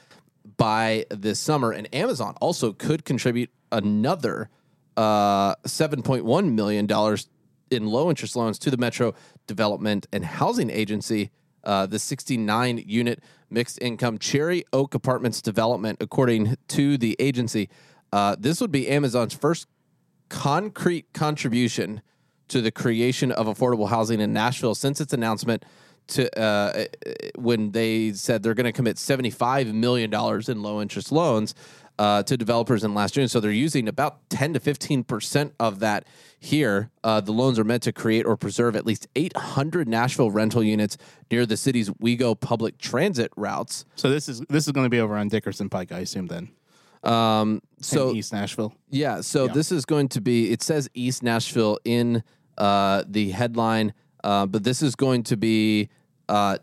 by 0.58 1.06
this 1.10 1.40
summer. 1.40 1.72
And 1.72 1.94
Amazon 1.94 2.36
also 2.40 2.74
could 2.74 3.04
contribute 3.06 3.50
another 3.72 4.50
uh, 4.96 5.56
seven 5.66 6.04
point 6.04 6.26
one 6.26 6.56
million 6.56 6.86
dollars 6.86 7.30
in 7.72 7.88
low 7.88 8.10
interest 8.10 8.36
loans 8.36 8.60
to 8.60 8.70
the 8.70 8.78
Metro 8.78 9.16
Development 9.48 10.06
and 10.14 10.24
Housing 10.24 10.70
Agency. 10.70 11.32
Uh, 11.64 11.88
the 11.88 11.98
69 11.98 12.84
unit 12.86 13.24
mixed 13.50 13.80
income 13.82 14.20
Cherry 14.20 14.64
Oak 14.72 14.94
Apartments 14.94 15.42
development, 15.42 15.98
according 16.00 16.58
to 16.68 16.96
the 16.96 17.16
agency. 17.18 17.70
Uh, 18.14 18.36
this 18.38 18.62
would 18.62 18.72
be 18.72 18.88
Amazon's 18.88 19.34
first 19.34 19.66
concrete 20.30 21.12
contribution 21.14 22.04
to 22.50 22.62
the 22.62 22.72
creation 22.72 23.32
of 23.32 23.48
affordable 23.48 23.90
housing 23.90 24.20
in 24.20 24.32
Nashville 24.32 24.76
since 24.76 25.02
its 25.02 25.12
announcement 25.12 25.66
to 26.08 26.40
uh, 26.40 26.86
when 27.36 27.72
they 27.72 28.14
said 28.14 28.44
they're 28.44 28.54
going 28.54 28.66
to 28.66 28.72
commit 28.72 28.98
$75 28.98 29.74
million 29.74 30.14
in 30.14 30.62
low 30.62 30.82
interest 30.82 31.12
loans 31.12 31.56
uh, 31.98 32.24
to 32.24 32.38
developers 32.38 32.84
in 32.84 32.94
last 32.94 33.14
June. 33.14 33.28
So 33.28 33.40
they're 33.40 33.52
using 33.52 33.88
about 33.88 34.30
10 34.30 34.54
to 34.54 34.60
15% 34.60 35.52
of 35.60 35.80
that 35.80 36.06
here. 36.40 36.92
Uh, 37.04 37.22
the 37.22 37.32
loans 37.32 37.58
are 37.58 37.64
meant 37.64 37.84
to 37.84 37.94
create 37.94 38.26
or 38.26 38.36
preserve 38.38 38.76
at 38.76 38.86
least 38.86 39.08
800 39.16 39.88
Nashville 39.88 40.32
rental 40.32 40.64
units 40.64 40.98
near 41.32 41.46
the 41.46 41.58
city's 41.58 41.90
WeGo 41.90 42.40
public 42.40 42.78
transit 42.78 43.32
routes. 43.36 43.86
So 43.96 44.10
this 44.10 44.28
is 44.30 44.42
this 44.50 44.66
is 44.68 44.72
going 44.72 44.86
to 44.86 44.90
be 44.90 45.00
over 45.00 45.16
on 45.16 45.28
Dickerson 45.28 45.70
Pike, 45.70 45.92
I 45.92 46.00
assume. 46.00 46.28
Then 46.28 46.50
Um, 47.04 47.62
so 47.80 48.10
so 48.10 48.16
East 48.16 48.34
Nashville. 48.34 48.74
Yeah, 48.90 49.22
so 49.22 49.48
this 49.48 49.72
is 49.72 49.86
going 49.86 50.10
to 50.10 50.22
be. 50.22 50.52
It 50.52 50.62
says 50.62 50.90
East 50.94 51.24
Nashville 51.24 51.80
in 51.86 52.24
uh, 52.58 53.04
the 53.08 53.32
headline, 53.32 53.94
uh, 54.26 54.46
but 54.46 54.64
this 54.66 54.82
is 54.82 54.96
going 54.96 55.24
to 55.24 55.38
be 55.38 55.88
uh, 56.28 56.58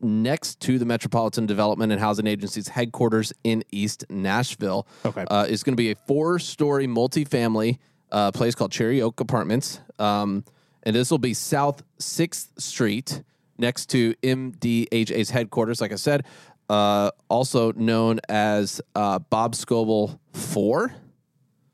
next 0.00 0.60
to 0.60 0.78
the 0.78 0.84
Metropolitan 0.86 1.44
Development 1.46 1.92
and 1.92 2.00
Housing 2.00 2.26
Agency's 2.26 2.68
headquarters 2.68 3.32
in 3.44 3.62
East 3.70 4.04
Nashville. 4.08 4.86
Okay. 5.04 5.24
uh, 5.30 5.44
it's 5.48 5.62
going 5.62 5.74
to 5.74 5.82
be 5.82 5.90
a 5.90 5.96
four-story 6.06 6.86
multifamily 6.86 7.78
uh, 8.10 8.30
place 8.32 8.54
called 8.54 8.72
Cherry 8.72 9.02
Oak 9.02 9.20
Apartments, 9.20 9.80
um, 9.98 10.44
and 10.84 10.96
this 10.96 11.10
will 11.10 11.18
be 11.18 11.34
South 11.34 11.82
Sixth 11.98 12.50
Street 12.58 13.22
next 13.58 13.86
to 13.90 14.14
MDHA's 14.22 15.30
headquarters. 15.30 15.80
Like 15.80 15.92
I 15.92 15.96
said. 15.96 16.24
Uh, 16.70 17.10
also 17.28 17.72
known 17.72 18.18
as 18.30 18.80
uh, 18.94 19.18
Bob 19.18 19.52
Scoble 19.54 20.18
Four. 20.32 20.94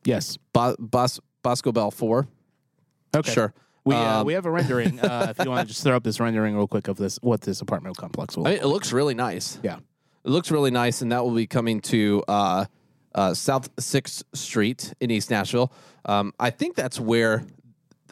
Yes. 0.05 0.39
Bo- 0.53 0.75
Bos- 0.81 1.21
Boscobel 1.45 1.93
4. 1.93 2.27
Okay. 3.15 3.33
Sure. 3.33 3.55
We 3.89 3.95
uh, 3.95 4.21
Um, 4.21 4.27
we 4.27 4.35
have 4.35 4.45
a 4.47 4.51
rendering. 4.51 5.01
Uh, 5.01 5.29
if 5.31 5.43
you 5.45 5.51
want 5.51 5.67
to 5.67 5.69
just 5.73 5.83
throw 5.83 5.97
up 5.97 6.05
this 6.05 6.21
rendering 6.21 6.55
real 6.55 6.69
quick 6.69 6.89
of 6.89 6.97
this, 6.97 7.19
what 7.23 7.41
this 7.41 7.61
apartment 7.63 7.97
complex 7.97 8.37
will. 8.37 8.47
I 8.47 8.51
mean, 8.51 8.59
it 8.61 8.67
looks 8.67 8.93
really 8.93 9.15
nice. 9.15 9.59
yeah. 9.63 9.79
It 10.25 10.31
looks 10.31 10.51
really 10.51 10.71
nice, 10.71 11.01
and 11.01 11.11
that 11.13 11.25
will 11.25 11.35
be 11.35 11.47
coming 11.47 11.81
to 11.83 12.23
uh, 12.29 12.67
uh, 13.15 13.33
South 13.33 13.75
6th 13.77 14.25
Street 14.35 14.93
in 15.01 15.11
East 15.11 15.31
Nashville. 15.31 15.73
Um, 16.05 16.35
I 16.39 16.51
think 16.51 16.77
that's 16.77 17.01
where, 17.01 17.47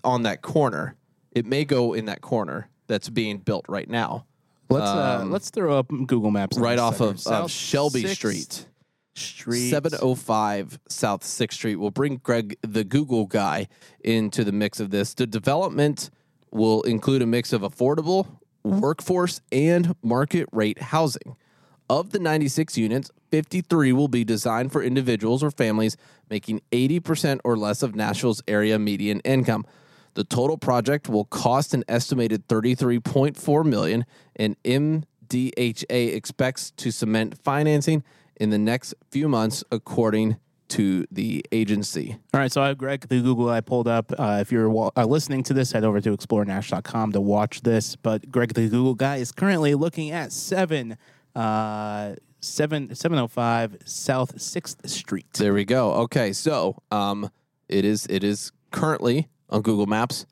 on 0.02 0.22
that 0.22 0.40
corner, 0.40 0.96
it 1.32 1.44
may 1.44 1.64
go 1.66 1.92
in 1.92 2.06
that 2.06 2.22
corner 2.22 2.70
that's 2.86 3.10
being 3.10 3.38
built 3.38 3.66
right 3.68 3.90
now, 3.90 4.24
Let's 4.68 4.86
uh, 4.86 5.24
let's 5.28 5.50
throw 5.50 5.78
up 5.78 5.88
Google 5.88 6.30
Maps. 6.30 6.58
right 6.58 6.78
off 6.78 7.00
of, 7.00 7.24
of 7.26 7.50
Shelby 7.50 8.02
Sixth 8.02 8.16
Street. 8.16 8.66
Street. 9.18 9.70
705 9.70 10.78
South 10.88 11.22
6th 11.22 11.52
Street. 11.52 11.76
We'll 11.76 11.90
bring 11.90 12.16
Greg, 12.22 12.56
the 12.62 12.84
Google 12.84 13.26
guy, 13.26 13.68
into 14.00 14.44
the 14.44 14.52
mix 14.52 14.80
of 14.80 14.90
this. 14.90 15.14
The 15.14 15.26
development 15.26 16.10
will 16.50 16.82
include 16.82 17.22
a 17.22 17.26
mix 17.26 17.52
of 17.52 17.62
affordable, 17.62 18.26
workforce, 18.62 19.40
and 19.52 19.94
market 20.02 20.48
rate 20.52 20.80
housing. 20.80 21.36
Of 21.88 22.10
the 22.10 22.18
96 22.18 22.76
units, 22.76 23.10
53 23.30 23.92
will 23.92 24.08
be 24.08 24.24
designed 24.24 24.72
for 24.72 24.82
individuals 24.82 25.42
or 25.44 25.50
families 25.50 25.96
making 26.28 26.62
80% 26.72 27.40
or 27.44 27.56
less 27.56 27.82
of 27.82 27.94
Nashville's 27.94 28.42
area 28.48 28.78
median 28.78 29.20
income. 29.20 29.64
The 30.14 30.24
total 30.24 30.56
project 30.56 31.08
will 31.08 31.26
cost 31.26 31.74
an 31.74 31.84
estimated 31.88 32.48
33.4 32.48 33.64
million 33.64 34.04
and 34.34 34.56
MDHA 34.64 36.14
expects 36.14 36.70
to 36.72 36.90
cement 36.90 37.38
financing 37.44 38.02
in 38.40 38.50
the 38.50 38.58
next 38.58 38.94
few 39.10 39.28
months 39.28 39.64
according 39.70 40.36
to 40.68 41.06
the 41.12 41.44
agency. 41.52 42.16
All 42.34 42.40
right, 42.40 42.50
so 42.50 42.60
I 42.60 42.68
have 42.68 42.78
Greg 42.78 43.06
the 43.08 43.20
Google 43.22 43.48
I 43.48 43.60
pulled 43.60 43.86
up. 43.86 44.12
Uh, 44.18 44.38
if 44.40 44.50
you're 44.50 44.68
wa- 44.68 44.90
uh, 44.96 45.04
listening 45.04 45.42
to 45.44 45.54
this, 45.54 45.70
head 45.72 45.84
over 45.84 46.00
to 46.00 46.16
explorenash.com 46.16 47.12
to 47.12 47.20
watch 47.20 47.60
this. 47.62 47.94
But 47.94 48.30
Greg 48.32 48.52
the 48.54 48.68
Google 48.68 48.94
guy 48.94 49.16
is 49.16 49.30
currently 49.30 49.74
looking 49.74 50.10
at 50.10 50.32
seven, 50.32 50.96
uh, 51.36 52.16
seven, 52.40 52.94
seven 52.96 53.18
oh 53.18 53.28
five 53.28 53.76
South 53.84 54.40
Sixth 54.40 54.88
Street. 54.88 55.26
There 55.34 55.54
we 55.54 55.64
go. 55.64 55.92
Okay, 55.92 56.32
so 56.32 56.82
um 56.90 57.30
it 57.68 57.84
is 57.84 58.06
it 58.10 58.24
is 58.24 58.50
currently 58.72 59.28
on 59.50 59.62
Google 59.62 59.86
Maps 59.86 60.26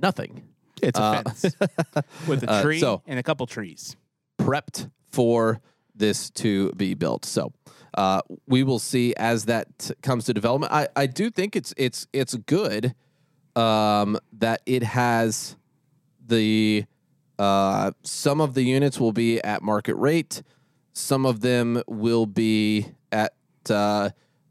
nothing. 0.00 0.42
It's 0.80 0.98
a 0.98 1.22
fence 1.24 1.42
with 2.28 2.42
a 2.44 2.50
uh, 2.50 2.62
tree 2.62 2.78
so- 2.80 3.02
and 3.06 3.18
a 3.18 3.22
couple 3.22 3.46
trees. 3.46 3.96
prepped 4.40 4.90
for 5.10 5.60
this 5.94 6.30
to 6.30 6.72
be 6.72 6.94
built. 6.94 7.24
So 7.24 7.52
uh, 7.94 8.22
we 8.46 8.62
will 8.62 8.78
see 8.78 9.14
as 9.16 9.44
that 9.46 9.90
comes 10.02 10.24
to 10.26 10.34
development. 10.34 10.72
I, 10.72 10.88
I 10.96 11.06
do 11.06 11.30
think 11.30 11.56
it's 11.56 11.74
it's 11.76 12.06
it's 12.12 12.34
good 12.34 12.94
um, 13.56 14.18
that 14.38 14.62
it 14.66 14.82
has 14.82 15.56
the 16.26 16.84
uh, 17.38 17.90
some 18.02 18.40
of 18.40 18.54
the 18.54 18.62
units 18.62 18.98
will 18.98 19.12
be 19.12 19.42
at 19.42 19.62
market 19.62 19.94
rate. 19.96 20.42
Some 20.92 21.26
of 21.26 21.40
them 21.40 21.82
will 21.86 22.26
be 22.26 22.86
at 23.10 23.34
uh, 23.68 24.10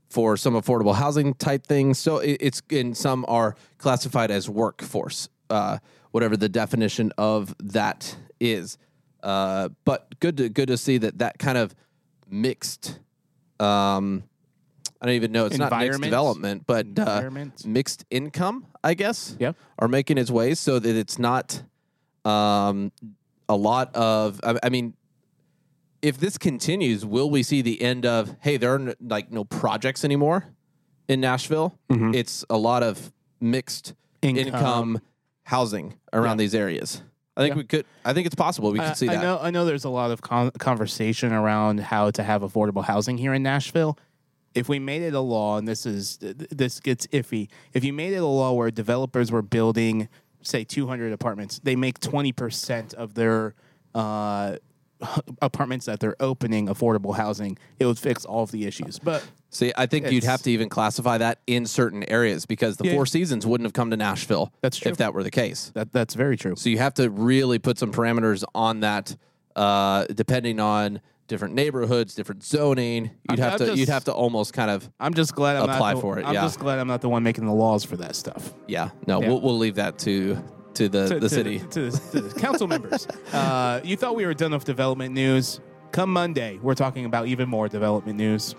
for 0.09 0.35
some 0.35 0.53
affordable 0.53 0.95
housing 0.95 1.33
type 1.33 1.65
things. 1.65 1.97
So 1.97 2.17
it, 2.17 2.37
it's 2.39 2.61
and 2.69 2.95
some 2.95 3.25
are 3.27 3.55
classified 3.77 4.29
as 4.29 4.49
workforce, 4.49 5.29
uh, 5.49 5.79
whatever 6.11 6.37
the 6.37 6.49
definition 6.49 7.11
of 7.17 7.55
that 7.59 8.17
is. 8.39 8.77
Uh, 9.23 9.69
but 9.85 10.19
good 10.19 10.37
to 10.37 10.49
good 10.49 10.67
to 10.67 10.77
see 10.77 10.97
that 10.97 11.19
that 11.19 11.37
kind 11.39 11.57
of 11.57 11.75
mixed. 12.29 12.99
Um, 13.59 14.23
I 15.01 15.05
don't 15.07 15.15
even 15.15 15.31
know. 15.31 15.45
It's 15.45 15.57
not 15.57 15.69
mixed 15.71 16.01
development, 16.09 16.63
but 16.67 16.85
uh, 16.99 17.29
mixed 17.65 18.05
income, 18.09 18.65
I 18.83 18.93
guess. 18.93 19.35
Yep. 19.39 19.55
Are 19.79 19.87
making 19.87 20.17
its 20.17 20.29
way 20.31 20.53
so 20.55 20.79
that 20.79 20.95
it's 20.95 21.17
not 21.19 21.63
um, 22.25 22.91
a 23.49 23.55
lot 23.55 23.95
of. 23.95 24.39
I, 24.43 24.57
I 24.63 24.69
mean, 24.69 24.93
if 26.01 26.19
this 26.19 26.37
continues, 26.37 27.05
will 27.05 27.29
we 27.29 27.43
see 27.43 27.61
the 27.61 27.81
end 27.81 28.05
of? 28.05 28.35
Hey, 28.41 28.57
there 28.57 28.73
are 28.73 28.79
n- 28.79 28.95
like 29.01 29.31
no 29.31 29.43
projects 29.43 30.03
anymore 30.05 30.45
in 31.07 31.19
Nashville. 31.19 31.77
It's 31.89 32.45
a 32.49 32.57
lot 32.57 32.83
of 32.83 33.11
mixed 33.39 33.93
income, 34.21 34.45
Income. 34.53 35.01
housing 35.43 35.95
around 36.13 36.37
these 36.37 36.53
areas. 36.55 37.01
I 37.37 37.41
think 37.41 37.53
Yeah. 37.53 37.57
we 37.57 37.63
could. 37.63 37.85
I 38.03 38.13
think 38.13 38.25
it's 38.25 38.35
possible 38.35 38.71
we 38.71 38.79
could 38.79 38.89
I- 38.89 38.93
see 38.93 39.07
I 39.07 39.15
that. 39.15 39.21
know. 39.23 39.39
I 39.41 39.51
know. 39.51 39.65
There's 39.65 39.85
a 39.85 39.89
lot 39.89 40.11
of 40.11 40.21
con- 40.21 40.51
conversation 40.51 41.31
around 41.31 41.79
how 41.79 42.11
to 42.11 42.23
have 42.23 42.41
affordable 42.41 42.83
housing 42.83 43.17
here 43.17 43.33
in 43.33 43.41
Nashville. 43.43 43.97
If 44.53 44.67
we 44.67 44.79
made 44.79 45.01
it 45.01 45.13
a 45.13 45.21
law, 45.21 45.57
and 45.57 45.65
this 45.67 45.85
is 45.85 46.17
this 46.19 46.79
gets 46.81 47.07
iffy. 47.07 47.47
If 47.73 47.85
you 47.85 47.93
made 47.93 48.11
it 48.13 48.17
a 48.17 48.25
law 48.25 48.51
where 48.51 48.69
developers 48.69 49.31
were 49.31 49.41
building, 49.41 50.09
say, 50.41 50.65
200 50.65 51.13
apartments, 51.13 51.59
they 51.63 51.77
make 51.77 51.99
20 52.01 52.33
percent 52.33 52.93
of 52.95 53.13
their 53.13 53.55
uh, 53.95 54.57
apartments 55.41 55.85
that 55.87 55.99
they're 55.99 56.15
opening 56.19 56.67
affordable 56.67 57.15
housing. 57.15 57.57
It 57.79 57.85
would 57.85 57.99
fix 57.99 58.25
all 58.25 58.43
of 58.43 58.51
the 58.51 58.65
issues. 58.65 58.99
But 58.99 59.25
See, 59.49 59.73
I 59.75 59.85
think 59.85 60.09
you'd 60.11 60.23
have 60.23 60.41
to 60.43 60.51
even 60.51 60.69
classify 60.69 61.17
that 61.17 61.39
in 61.45 61.65
certain 61.65 62.03
areas 62.09 62.45
because 62.45 62.77
the 62.77 62.85
Yeah. 62.85 62.93
Four 62.93 63.05
Seasons 63.05 63.45
wouldn't 63.45 63.65
have 63.65 63.73
come 63.73 63.89
to 63.91 63.97
Nashville. 63.97 64.53
That's 64.61 64.77
true. 64.77 64.91
if 64.91 64.97
that 64.97 65.13
were 65.13 65.23
the 65.23 65.31
case. 65.31 65.71
that 65.73 65.91
that's 65.91 66.13
very 66.15 66.37
true. 66.37 66.55
So 66.55 66.69
you 66.69 66.77
have 66.77 66.93
to 66.95 67.09
really 67.09 67.59
put 67.59 67.77
some 67.77 67.91
parameters 67.91 68.43
on 68.55 68.79
that, 68.81 69.15
uh, 69.55 70.05
depending 70.05 70.59
on 70.61 71.01
different 71.27 71.53
neighborhoods, 71.53 72.13
different 72.15 72.43
zoning. 72.43 73.11
You'd 73.29 73.39
I'm- 73.39 73.39
have 73.39 73.53
I'm 73.53 73.57
to. 73.59 73.65
just- 73.67 73.77
you'd 73.79 73.89
have 73.89 74.03
to 74.05 74.13
almost 74.13 74.53
kind 74.53 74.69
of. 74.71 74.89
I'm 74.99 75.13
just 75.13 75.33
glad 75.35 75.55
I'm 75.57 75.63
Apply 75.69 75.91
not 75.93 75.95
the, 75.95 76.01
for 76.01 76.19
it, 76.19 76.25
I'm 76.25 76.33
yeah. 76.33 76.41
just 76.41 76.59
glad 76.59 76.79
I'm 76.79 76.87
not 76.87 77.01
the 77.01 77.09
one 77.09 77.23
making 77.23 77.45
the 77.45 77.53
laws 77.53 77.83
for 77.83 77.97
that 77.97 78.15
stuff. 78.15 78.53
Yeah. 78.67 78.89
No, 79.07 79.21
Yeah. 79.21 79.27
We'll, 79.29 79.41
we'll 79.41 79.57
leave 79.57 79.75
that 79.75 79.97
to 79.99 80.37
to 80.75 80.89
the 80.89 81.07
to, 81.07 81.13
the 81.15 81.19
to- 81.21 81.29
city. 81.29 81.59
to, 81.59 81.91
to 81.91 82.21
the 82.21 82.39
council 82.39 82.67
members. 82.67 83.07
Uh, 83.31 83.79
you 83.83 83.95
thought 83.95 84.15
we 84.15 84.25
were 84.25 84.33
done 84.33 84.51
with 84.51 84.65
development 84.65 85.13
news. 85.13 85.61
Come 85.93 86.11
Monday, 86.11 86.59
we're 86.61 86.75
talking 86.75 87.05
about 87.05 87.27
even 87.27 87.47
more 87.47 87.69
development 87.69 88.17
news. 88.17 88.55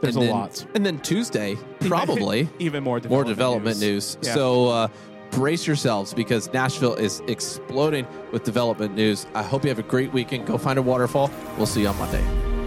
There's 0.00 0.16
and 0.16 0.24
a 0.24 0.26
then, 0.28 0.34
lot. 0.34 0.66
And 0.74 0.86
then 0.86 1.00
Tuesday, 1.00 1.56
probably 1.80 2.48
even 2.58 2.82
more 2.82 3.00
more 3.08 3.24
development 3.24 3.28
development 3.28 3.80
news. 3.80 4.16
Yeah. 4.22 4.34
So 4.34 4.68
uh, 4.68 4.88
brace 5.30 5.66
yourselves 5.66 6.14
because 6.14 6.50
Nashville 6.52 6.94
is 6.94 7.20
exploding 7.26 8.06
with 8.32 8.44
development 8.44 8.94
news. 8.94 9.26
I 9.34 9.42
hope 9.42 9.64
you 9.64 9.68
have 9.68 9.78
a 9.78 9.82
great 9.84 10.12
weekend. 10.12 10.46
Go 10.46 10.56
find 10.56 10.78
a 10.78 10.82
waterfall. 10.82 11.30
We'll 11.56 11.66
see 11.66 11.82
you 11.82 11.88
on 11.88 11.98
Monday. 11.98 12.59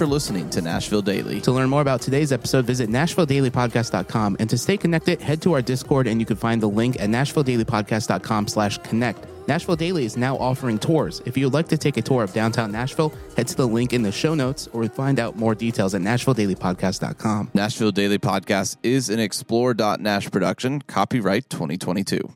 For 0.00 0.06
listening 0.06 0.48
to 0.48 0.62
Nashville 0.62 1.02
Daily. 1.02 1.42
To 1.42 1.52
learn 1.52 1.68
more 1.68 1.82
about 1.82 2.00
today's 2.00 2.32
episode, 2.32 2.64
visit 2.64 2.88
NashvilleDailyPodcast.com. 2.88 4.38
And 4.40 4.48
to 4.48 4.56
stay 4.56 4.78
connected, 4.78 5.20
head 5.20 5.42
to 5.42 5.52
our 5.52 5.60
Discord 5.60 6.06
and 6.06 6.18
you 6.18 6.24
can 6.24 6.36
find 6.36 6.62
the 6.62 6.70
link 6.70 6.98
at 6.98 7.10
NashvilleDailyPodcast.com 7.10 8.48
slash 8.48 8.78
connect. 8.78 9.26
Nashville 9.46 9.76
Daily 9.76 10.06
is 10.06 10.16
now 10.16 10.38
offering 10.38 10.78
tours. 10.78 11.20
If 11.26 11.36
you 11.36 11.44
would 11.44 11.52
like 11.52 11.68
to 11.68 11.76
take 11.76 11.98
a 11.98 12.02
tour 12.02 12.22
of 12.22 12.32
downtown 12.32 12.72
Nashville, 12.72 13.12
head 13.36 13.46
to 13.48 13.56
the 13.56 13.68
link 13.68 13.92
in 13.92 14.02
the 14.02 14.10
show 14.10 14.34
notes 14.34 14.70
or 14.72 14.88
find 14.88 15.20
out 15.20 15.36
more 15.36 15.54
details 15.54 15.94
at 15.94 16.00
NashvilleDailyPodcast.com. 16.00 17.50
Nashville 17.52 17.92
Daily 17.92 18.18
Podcast 18.18 18.78
is 18.82 19.10
an 19.10 19.20
Explore.Nash 19.20 20.30
production, 20.30 20.80
copyright 20.80 21.50
2022. 21.50 22.26